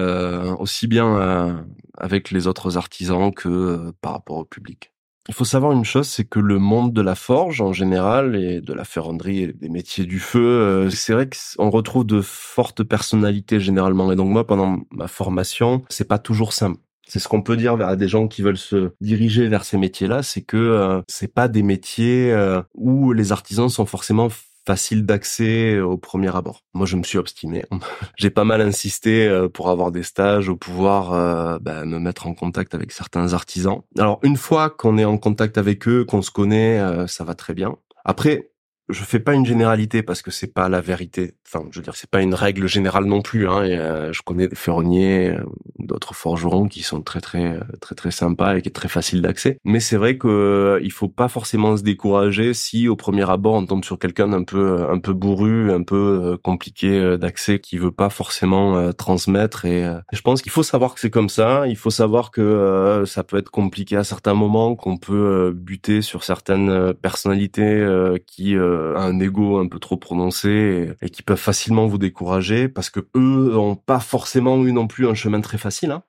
aussi 0.60 0.88
bien 0.88 1.66
avec 1.98 2.32
les 2.32 2.48
autres 2.48 2.78
artisans 2.78 3.34
que 3.34 3.92
par 4.02 4.14
rapport 4.14 4.38
au 4.38 4.46
public. 4.46 4.92
Il 5.28 5.34
faut 5.34 5.46
savoir 5.46 5.72
une 5.72 5.86
chose, 5.86 6.08
c'est 6.08 6.26
que 6.26 6.40
le 6.40 6.60
monde 6.60 6.94
de 6.94 7.02
la 7.02 7.16
forge 7.16 7.60
en 7.60 7.74
général 7.74 8.36
et 8.36 8.62
de 8.62 8.74
la 8.74 8.84
ferronnerie 8.84 9.40
et 9.40 9.54
des 9.54 9.70
métiers 9.70 10.06
du 10.06 10.20
feu, 10.20 10.40
euh, 10.40 10.90
c'est 10.92 11.14
vrai 11.14 11.28
qu'on 11.28 11.72
retrouve 11.72 12.06
de 12.06 12.22
fortes 12.22 12.84
personnalités 12.84 13.60
généralement. 13.60 14.12
Et 14.12 14.16
donc 14.16 14.30
moi, 14.30 14.46
pendant 14.46 14.78
ma 14.92 15.08
formation, 15.08 15.84
c'est 15.90 16.08
pas 16.08 16.20
toujours 16.20 16.54
simple. 16.54 16.80
C'est 17.08 17.20
ce 17.20 17.28
qu'on 17.28 17.42
peut 17.42 17.58
dire 17.58 17.74
à 17.82 17.96
des 17.96 18.08
gens 18.08 18.28
qui 18.28 18.42
veulent 18.42 18.58
se 18.58 18.92
diriger 19.02 19.48
vers 19.48 19.64
ces 19.64 19.78
métiers-là, 19.78 20.24
c'est 20.24 20.42
que 20.42 20.58
euh, 20.58 21.02
c'est 21.08 21.34
pas 21.34 21.48
des 21.48 21.64
métiers 21.64 22.32
euh, 22.32 22.62
où 22.74 23.12
les 23.12 23.32
artisans 23.32 23.70
sont 23.70 23.86
forcément 23.86 24.30
facile 24.66 25.06
d'accès 25.06 25.80
au 25.80 25.98
premier 25.98 26.36
abord. 26.36 26.64
Moi, 26.74 26.86
je 26.86 26.96
me 26.96 27.04
suis 27.04 27.18
obstiné. 27.18 27.64
J'ai 28.18 28.30
pas 28.30 28.44
mal 28.44 28.62
insisté 28.62 29.28
euh, 29.28 29.48
pour 29.48 29.70
avoir 29.70 29.92
des 29.92 30.04
stages, 30.04 30.50
ou 30.50 30.58
pouvoir 30.58 31.14
euh, 31.14 31.60
bah, 31.60 31.86
me 31.86 32.00
mettre 32.00 32.28
en 32.28 32.34
contact 32.34 32.74
avec 32.74 32.92
certains 32.92 33.34
artisans. 33.34 33.82
Alors, 33.98 34.20
une 34.24 34.38
fois 34.38 34.70
qu'on 34.70 34.98
est 34.98 35.06
en 35.06 35.18
contact 35.18 35.58
avec 35.58 35.88
eux, 35.88 36.06
qu'on 36.06 36.22
se 36.22 36.32
connaît, 36.32 36.80
euh, 36.80 37.08
ça 37.08 37.24
va 37.24 37.36
très 37.36 37.54
bien. 37.54 37.76
Après, 38.04 38.52
je 38.90 39.04
fais 39.04 39.20
pas 39.20 39.34
une 39.34 39.46
généralité 39.46 40.04
parce 40.04 40.22
que 40.22 40.30
c'est 40.30 40.54
pas 40.54 40.70
la 40.70 40.80
vérité. 40.80 41.34
Enfin, 41.48 41.66
je 41.72 41.80
veux 41.80 41.84
dire, 41.84 41.96
c'est 41.96 42.10
pas 42.10 42.22
une 42.22 42.36
règle 42.36 42.68
générale 42.68 43.06
non 43.06 43.22
plus. 43.22 43.48
Hein. 43.48 43.64
Euh, 43.64 44.14
je 44.14 44.22
connais 44.22 44.48
des 44.48 44.56
ferronniers, 44.56 45.32
euh, 45.32 45.44
d'autres 45.80 46.14
forgerons 46.14 46.68
qui 46.68 46.84
sont 46.84 47.02
très 47.02 47.22
très 47.22 47.60
très 47.82 47.96
très 47.96 48.12
sympas 48.12 48.58
et 48.58 48.62
qui 48.62 48.70
est 48.70 48.72
très 48.72 48.88
facile 48.88 49.22
d'accès. 49.22 49.58
Mais 49.64 49.80
c'est 49.80 49.98
vrai 49.98 50.18
que 50.18 50.28
euh, 50.28 50.80
il 50.84 50.92
faut 50.92 51.08
pas 51.08 51.28
forcément 51.30 51.78
se 51.78 51.84
décourager 51.84 52.54
si 52.54 52.88
au 52.88 52.96
premier 52.96 53.28
abord 53.30 53.56
on 53.56 53.66
tombe 53.66 53.84
sur 53.84 53.98
quelqu'un 53.98 54.32
un 54.34 54.44
peu 54.44 54.86
un 54.88 55.00
peu 55.00 55.14
bourru, 55.14 55.72
un 55.72 55.84
peu 55.84 56.38
compliqué 56.44 57.18
d'accès, 57.18 57.60
qui 57.60 57.78
veut 57.78 57.92
pas 57.92 58.10
forcément 58.10 58.94
transmettre. 58.94 59.66
Et 59.66 59.84
je 60.12 60.22
pense 60.22 60.42
qu'il 60.42 60.52
faut 60.52 60.64
savoir 60.64 60.94
que 60.94 61.00
c'est 61.00 61.10
comme 61.10 61.30
ça. 61.30 61.68
Il 61.68 61.78
faut 61.78 61.90
savoir 61.90 62.32
que 62.32 63.04
ça 63.06 63.24
peut 63.24 63.38
être 63.38 63.50
compliqué 63.50 63.98
à 63.98 64.04
certains 64.04 64.34
moments, 64.34 64.76
qu'on 64.76 64.98
peut 64.98 65.54
buter 65.56 66.02
sur 66.02 66.24
certaines 66.24 66.94
personnalités 66.94 67.86
qui 68.28 68.56
euh, 68.76 68.98
un 68.98 69.20
ego 69.20 69.58
un 69.58 69.68
peu 69.68 69.80
trop 69.80 69.98
prononcé 69.98 70.90
et, 71.02 71.10
qui 71.10 71.24
peuvent 71.24 71.38
facilement 71.38 71.88
vous 71.88 71.98
décourager 71.98 72.68
parce 72.68 72.90
que 72.90 73.08
eux 73.16 73.58
ont 73.58 73.76
pas 73.76 74.00
forcément 74.00 74.64
eu 74.64 74.72
non 74.72 74.88
plus 74.88 75.08
un 75.08 75.14
chemin 75.14 75.42
très 75.42 75.58
facile. 75.58 75.92
Hein. 75.92 76.04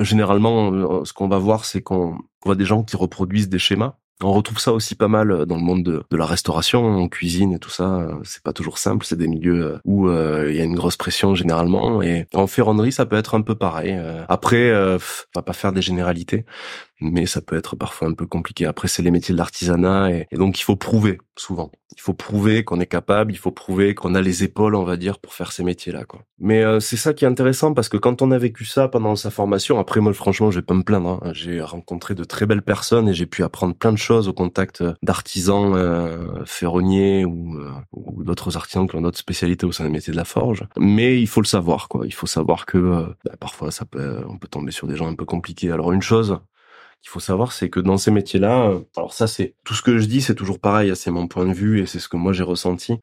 Généralement, 0.00 0.72
euh, 0.72 1.04
ce 1.04 1.12
qu'on 1.12 1.28
va 1.28 1.38
voir, 1.38 1.64
c'est 1.64 1.82
qu'on 1.82 2.18
voit 2.44 2.54
des 2.54 2.64
gens 2.64 2.82
qui 2.82 2.96
reproduisent 2.96 3.48
des 3.48 3.58
schémas 3.58 3.96
on 4.22 4.32
retrouve 4.32 4.58
ça 4.58 4.72
aussi 4.72 4.94
pas 4.94 5.08
mal 5.08 5.44
dans 5.44 5.56
le 5.56 5.62
monde 5.62 5.82
de, 5.82 6.16
la 6.16 6.24
restauration, 6.24 6.86
en 6.86 7.06
cuisine 7.06 7.52
et 7.52 7.58
tout 7.58 7.68
ça. 7.68 8.08
C'est 8.24 8.42
pas 8.42 8.54
toujours 8.54 8.78
simple. 8.78 9.04
C'est 9.04 9.18
des 9.18 9.28
milieux 9.28 9.78
où 9.84 10.08
euh, 10.08 10.46
il 10.48 10.56
y 10.56 10.60
a 10.62 10.64
une 10.64 10.74
grosse 10.74 10.96
pression 10.96 11.34
généralement. 11.34 12.00
Et 12.00 12.26
en 12.32 12.46
ferronnerie, 12.46 12.92
ça 12.92 13.04
peut 13.04 13.16
être 13.16 13.34
un 13.34 13.42
peu 13.42 13.54
pareil. 13.54 13.94
Après, 14.28 14.72
on 14.74 14.98
va 15.34 15.42
pas 15.42 15.52
faire 15.52 15.72
des 15.72 15.82
généralités, 15.82 16.46
mais 17.00 17.26
ça 17.26 17.40
peut 17.40 17.56
être 17.56 17.76
parfois 17.76 18.08
un 18.08 18.14
peu 18.14 18.26
compliqué. 18.26 18.66
Après, 18.66 18.88
c'est 18.88 19.02
les 19.02 19.10
métiers 19.10 19.32
de 19.32 19.38
l'artisanat 19.38 20.10
et, 20.10 20.26
donc 20.32 20.58
il 20.58 20.62
faut 20.62 20.76
prouver 20.76 21.18
souvent. 21.36 21.70
Il 21.96 22.00
faut 22.00 22.14
prouver 22.14 22.64
qu'on 22.64 22.80
est 22.80 22.86
capable, 22.86 23.32
il 23.32 23.36
faut 23.36 23.50
prouver 23.50 23.94
qu'on 23.94 24.14
a 24.14 24.22
les 24.22 24.42
épaules, 24.42 24.74
on 24.74 24.84
va 24.84 24.96
dire, 24.96 25.18
pour 25.18 25.34
faire 25.34 25.52
ces 25.52 25.62
métiers-là. 25.62 26.04
Quoi. 26.04 26.22
Mais 26.38 26.64
euh, 26.64 26.80
c'est 26.80 26.96
ça 26.96 27.14
qui 27.14 27.24
est 27.24 27.28
intéressant 27.28 27.74
parce 27.74 27.88
que 27.88 27.96
quand 27.96 28.22
on 28.22 28.30
a 28.30 28.38
vécu 28.38 28.64
ça 28.64 28.88
pendant 28.88 29.16
sa 29.16 29.30
formation, 29.30 29.78
après 29.78 30.00
moi, 30.00 30.12
franchement, 30.12 30.50
je 30.50 30.60
vais 30.60 30.64
pas 30.64 30.74
me 30.74 30.82
plaindre. 30.82 31.20
Hein. 31.22 31.32
J'ai 31.32 31.60
rencontré 31.60 32.14
de 32.14 32.24
très 32.24 32.46
belles 32.46 32.62
personnes 32.62 33.08
et 33.08 33.14
j'ai 33.14 33.26
pu 33.26 33.42
apprendre 33.42 33.74
plein 33.74 33.92
de 33.92 33.98
choses 33.98 34.28
au 34.28 34.32
contact 34.32 34.82
d'artisans 35.02 35.74
euh, 35.74 36.44
ferronniers 36.44 37.24
ou, 37.24 37.56
euh, 37.58 37.70
ou 37.92 38.24
d'autres 38.24 38.56
artisans 38.56 38.88
qui 38.88 38.96
ont 38.96 39.02
d'autres 39.02 39.18
spécialités 39.18 39.66
au 39.66 39.72
sein 39.72 39.84
des 39.84 39.90
métiers 39.90 40.12
de 40.12 40.18
la 40.18 40.24
forge. 40.24 40.64
Mais 40.78 41.20
il 41.20 41.26
faut 41.26 41.40
le 41.40 41.46
savoir, 41.46 41.88
quoi. 41.88 42.06
Il 42.06 42.14
faut 42.14 42.26
savoir 42.26 42.66
que 42.66 43.06
bah, 43.24 43.32
parfois, 43.38 43.70
ça 43.70 43.84
peut, 43.84 44.20
on 44.28 44.38
peut 44.38 44.48
tomber 44.48 44.72
sur 44.72 44.86
des 44.86 44.96
gens 44.96 45.06
un 45.06 45.14
peu 45.14 45.24
compliqués. 45.24 45.70
Alors 45.70 45.92
une 45.92 46.02
chose, 46.02 46.38
qu'il 47.02 47.10
faut 47.10 47.20
savoir, 47.20 47.52
c'est 47.52 47.70
que 47.70 47.80
dans 47.80 47.98
ces 47.98 48.10
métiers-là, 48.10 48.70
euh, 48.70 48.80
alors 48.96 49.12
ça 49.12 49.26
c'est 49.26 49.54
tout 49.64 49.74
ce 49.74 49.82
que 49.82 49.98
je 49.98 50.06
dis, 50.06 50.20
c'est 50.20 50.34
toujours 50.34 50.58
pareil, 50.58 50.90
hein, 50.90 50.94
c'est 50.94 51.10
mon 51.10 51.28
point 51.28 51.46
de 51.46 51.52
vue 51.52 51.80
et 51.80 51.86
c'est 51.86 51.98
ce 51.98 52.08
que 52.08 52.16
moi 52.16 52.32
j'ai 52.32 52.42
ressenti. 52.42 52.98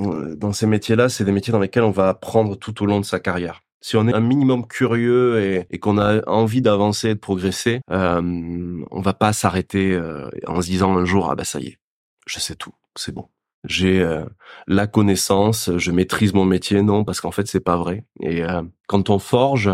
Euh, 0.00 0.34
dans 0.36 0.52
ces 0.52 0.66
métiers-là, 0.66 1.08
c'est 1.08 1.24
des 1.24 1.32
métiers 1.32 1.52
dans 1.52 1.60
lesquels 1.60 1.84
on 1.84 1.90
va 1.90 2.08
apprendre 2.08 2.56
tout 2.56 2.82
au 2.82 2.86
long 2.86 3.00
de 3.00 3.04
sa 3.04 3.20
carrière. 3.20 3.62
Si 3.80 3.96
on 3.96 4.08
est 4.08 4.14
un 4.14 4.20
minimum 4.20 4.66
curieux 4.66 5.66
et, 5.70 5.78
qu'on 5.78 5.98
a 5.98 6.26
envie 6.26 6.62
d'avancer 6.62 7.10
et 7.10 7.14
de 7.14 7.20
progresser, 7.20 7.82
euh, 7.90 8.82
on 8.90 9.00
va 9.00 9.12
pas 9.12 9.34
s'arrêter 9.34 9.92
euh, 9.92 10.30
en 10.46 10.62
se 10.62 10.68
disant 10.68 10.96
un 10.96 11.04
jour 11.04 11.30
ah 11.30 11.34
bah 11.34 11.44
ça 11.44 11.60
y 11.60 11.66
est, 11.66 11.78
je 12.26 12.38
sais 12.38 12.54
tout, 12.54 12.72
c'est 12.96 13.14
bon 13.14 13.28
j'ai 13.64 14.02
euh, 14.02 14.24
la 14.66 14.86
connaissance, 14.86 15.70
je 15.76 15.90
maîtrise 15.90 16.34
mon 16.34 16.44
métier. 16.44 16.82
Non, 16.82 17.04
parce 17.04 17.20
qu'en 17.20 17.30
fait, 17.30 17.46
c'est 17.46 17.60
pas 17.60 17.76
vrai. 17.76 18.04
Et 18.20 18.44
euh, 18.44 18.62
quand 18.86 19.08
on 19.08 19.18
forge, 19.18 19.70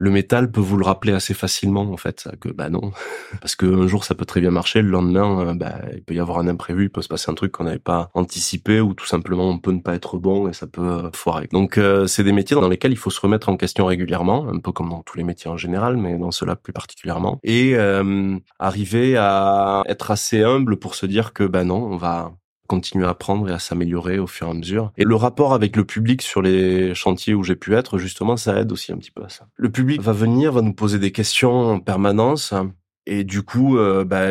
le 0.00 0.10
métal 0.10 0.50
peut 0.50 0.60
vous 0.60 0.76
le 0.76 0.84
rappeler 0.84 1.12
assez 1.12 1.34
facilement, 1.34 1.82
en 1.82 1.96
fait, 1.96 2.28
que 2.40 2.48
bah 2.48 2.68
non, 2.68 2.92
parce 3.40 3.54
qu'un 3.54 3.86
jour 3.86 4.04
ça 4.04 4.14
peut 4.14 4.24
très 4.24 4.40
bien 4.40 4.50
marcher, 4.50 4.82
le 4.82 4.90
lendemain, 4.90 5.48
euh, 5.48 5.54
bah, 5.54 5.76
il 5.92 6.02
peut 6.02 6.14
y 6.14 6.20
avoir 6.20 6.38
un 6.38 6.48
imprévu, 6.48 6.84
il 6.84 6.90
peut 6.90 7.02
se 7.02 7.08
passer 7.08 7.30
un 7.30 7.34
truc 7.34 7.52
qu'on 7.52 7.64
n'avait 7.64 7.78
pas 7.78 8.10
anticipé, 8.14 8.80
ou 8.80 8.94
tout 8.94 9.06
simplement 9.06 9.48
on 9.48 9.58
peut 9.58 9.72
ne 9.72 9.80
pas 9.80 9.94
être 9.94 10.18
bon 10.18 10.48
et 10.48 10.52
ça 10.52 10.66
peut 10.66 11.10
foirer. 11.14 11.48
Donc 11.52 11.80
c'est 12.06 12.24
des 12.24 12.32
métiers 12.32 12.56
dans 12.56 12.68
lesquels 12.68 12.92
il 12.92 12.98
faut 12.98 13.10
se 13.10 13.20
remettre 13.20 13.48
en 13.48 13.56
question 13.56 13.86
régulièrement, 13.86 14.48
un 14.48 14.58
peu 14.58 14.72
comme 14.72 14.90
dans 14.90 15.02
tous 15.02 15.16
les 15.16 15.24
métiers 15.24 15.50
en 15.50 15.56
général, 15.56 15.96
mais 15.96 16.16
dans 16.16 16.30
cela 16.30 16.56
plus 16.56 16.72
particulièrement, 16.72 17.40
et 17.42 17.76
arriver 18.58 19.16
à 19.16 19.82
être 19.86 20.10
assez 20.10 20.42
humble 20.42 20.78
pour 20.78 20.94
se 20.94 21.06
dire 21.06 21.32
que 21.32 21.44
bah 21.44 21.64
non, 21.64 21.84
on 21.84 21.96
va 21.96 22.32
continuer 22.68 23.06
à 23.06 23.10
apprendre 23.10 23.48
et 23.48 23.52
à 23.52 23.58
s'améliorer 23.58 24.20
au 24.20 24.28
fur 24.28 24.46
et 24.46 24.50
à 24.50 24.54
mesure. 24.54 24.92
Et 24.96 25.04
le 25.04 25.16
rapport 25.16 25.52
avec 25.52 25.74
le 25.74 25.84
public 25.84 26.22
sur 26.22 26.42
les 26.42 26.94
chantiers 26.94 27.34
où 27.34 27.42
j'ai 27.42 27.56
pu 27.56 27.74
être, 27.74 27.98
justement, 27.98 28.36
ça 28.36 28.60
aide 28.60 28.70
aussi 28.70 28.92
un 28.92 28.98
petit 28.98 29.10
peu 29.10 29.24
à 29.24 29.28
ça. 29.28 29.48
Le 29.56 29.70
public 29.70 30.00
va 30.00 30.12
venir, 30.12 30.52
va 30.52 30.62
nous 30.62 30.74
poser 30.74 31.00
des 31.00 31.10
questions 31.10 31.72
en 31.72 31.80
permanence. 31.80 32.54
Et 33.10 33.24
du 33.24 33.42
coup, 33.42 33.78
euh, 33.78 34.04
bah, 34.04 34.28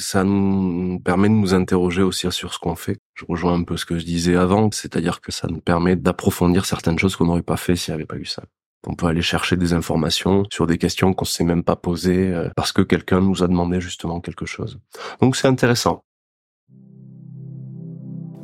ça 0.00 0.24
nous 0.24 0.98
permet 0.98 1.28
de 1.28 1.34
nous 1.34 1.54
interroger 1.54 2.02
aussi 2.02 2.30
sur 2.32 2.52
ce 2.52 2.58
qu'on 2.58 2.74
fait. 2.74 2.98
Je 3.14 3.24
rejoins 3.26 3.54
un 3.54 3.62
peu 3.62 3.76
ce 3.76 3.86
que 3.86 3.98
je 3.98 4.04
disais 4.04 4.34
avant, 4.34 4.68
c'est-à-dire 4.72 5.20
que 5.20 5.30
ça 5.30 5.46
nous 5.48 5.60
permet 5.60 5.94
d'approfondir 5.94 6.66
certaines 6.66 6.98
choses 6.98 7.14
qu'on 7.14 7.26
n'aurait 7.26 7.42
pas 7.42 7.56
fait 7.56 7.76
s'il 7.76 7.92
n'y 7.92 7.96
avait 7.96 8.04
pas 8.04 8.16
eu 8.16 8.24
ça. 8.24 8.42
On 8.88 8.94
peut 8.94 9.06
aller 9.06 9.22
chercher 9.22 9.56
des 9.56 9.72
informations 9.72 10.44
sur 10.52 10.66
des 10.66 10.78
questions 10.78 11.12
qu'on 11.12 11.24
ne 11.24 11.28
s'est 11.28 11.44
même 11.44 11.64
pas 11.64 11.76
posées 11.76 12.32
euh, 12.32 12.48
parce 12.56 12.72
que 12.72 12.82
quelqu'un 12.82 13.20
nous 13.20 13.42
a 13.42 13.48
demandé 13.48 13.80
justement 13.80 14.20
quelque 14.20 14.46
chose. 14.46 14.80
Donc 15.20 15.36
c'est 15.36 15.48
intéressant. 15.48 16.02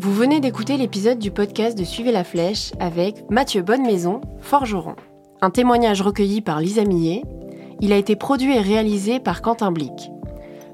Vous 0.02 0.12
venez 0.12 0.40
d'écouter 0.40 0.78
l'épisode 0.78 1.20
du 1.20 1.30
podcast 1.30 1.78
de 1.78 1.84
Suivez 1.84 2.10
la 2.10 2.24
Flèche 2.24 2.72
avec 2.80 3.24
Mathieu 3.30 3.62
Bonnemaison, 3.62 4.20
forgeron. 4.40 4.96
Un 5.40 5.50
témoignage 5.50 6.02
recueilli 6.02 6.40
par 6.40 6.60
Lisa 6.60 6.84
Millet. 6.84 7.22
Il 7.80 7.92
a 7.92 7.96
été 7.96 8.16
produit 8.16 8.56
et 8.56 8.60
réalisé 8.60 9.20
par 9.20 9.42
Quentin 9.42 9.70
Blic. 9.70 10.10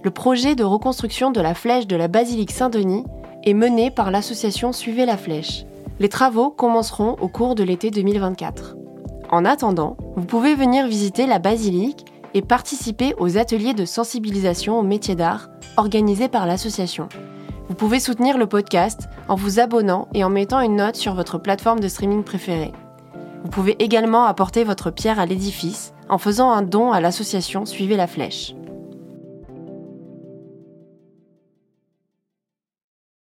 Le 0.03 0.11
projet 0.11 0.55
de 0.55 0.65
reconstruction 0.65 1.31
de 1.31 1.43
la 1.43 1.53
flèche 1.53 1.87
de 1.87 1.95
la 1.95 2.09
basilique 2.09 2.53
Saint-Denis 2.53 3.05
est 3.45 3.53
mené 3.53 3.91
par 3.91 4.11
l'association 4.11 4.73
Suivez 4.73 5.05
la 5.05 5.19
Flèche. 5.19 5.67
Les 6.01 6.09
travaux 6.09 6.49
commenceront 6.49 7.17
au 7.21 7.29
cours 7.29 7.55
de 7.55 7.65
l'été 7.65 7.91
2024. 7.91 8.77
En 9.29 9.45
attendant, 9.45 9.99
vous 10.17 10.25
pouvez 10.25 10.55
venir 10.55 10.87
visiter 10.87 11.27
la 11.27 11.39
basilique 11.39 12.07
et 12.33 12.41
participer 12.41 13.15
aux 13.19 13.37
ateliers 13.37 13.75
de 13.75 13.85
sensibilisation 13.85 14.79
au 14.79 14.83
métier 14.83 15.17
d'art 15.17 15.51
organisés 15.77 16.29
par 16.29 16.47
l'association. 16.47 17.11
Vous 17.69 17.75
pouvez 17.75 18.01
soutenir 18.01 18.39
le 18.39 18.47
podcast 18.47 19.11
en 19.29 19.35
vous 19.35 19.61
abonnant 19.61 20.09
et 20.15 20.25
en 20.25 20.31
mettant 20.31 20.61
une 20.61 20.77
note 20.77 20.97
sur 20.97 21.15
votre 21.15 21.37
plateforme 21.37 21.81
de 21.81 21.89
streaming 21.89 22.25
préférée. 22.25 22.73
Vous 23.45 23.51
pouvez 23.51 23.77
également 23.83 24.25
apporter 24.25 24.65
votre 24.65 24.91
pierre 24.91 25.21
à 25.21 25.27
l'édifice 25.27 25.93
en 26.09 26.17
faisant 26.17 26.51
un 26.51 26.63
don 26.63 26.93
à 26.93 27.01
l'association 27.03 27.67
Suivez 27.67 27.97
la 27.97 28.07
Flèche. 28.07 28.55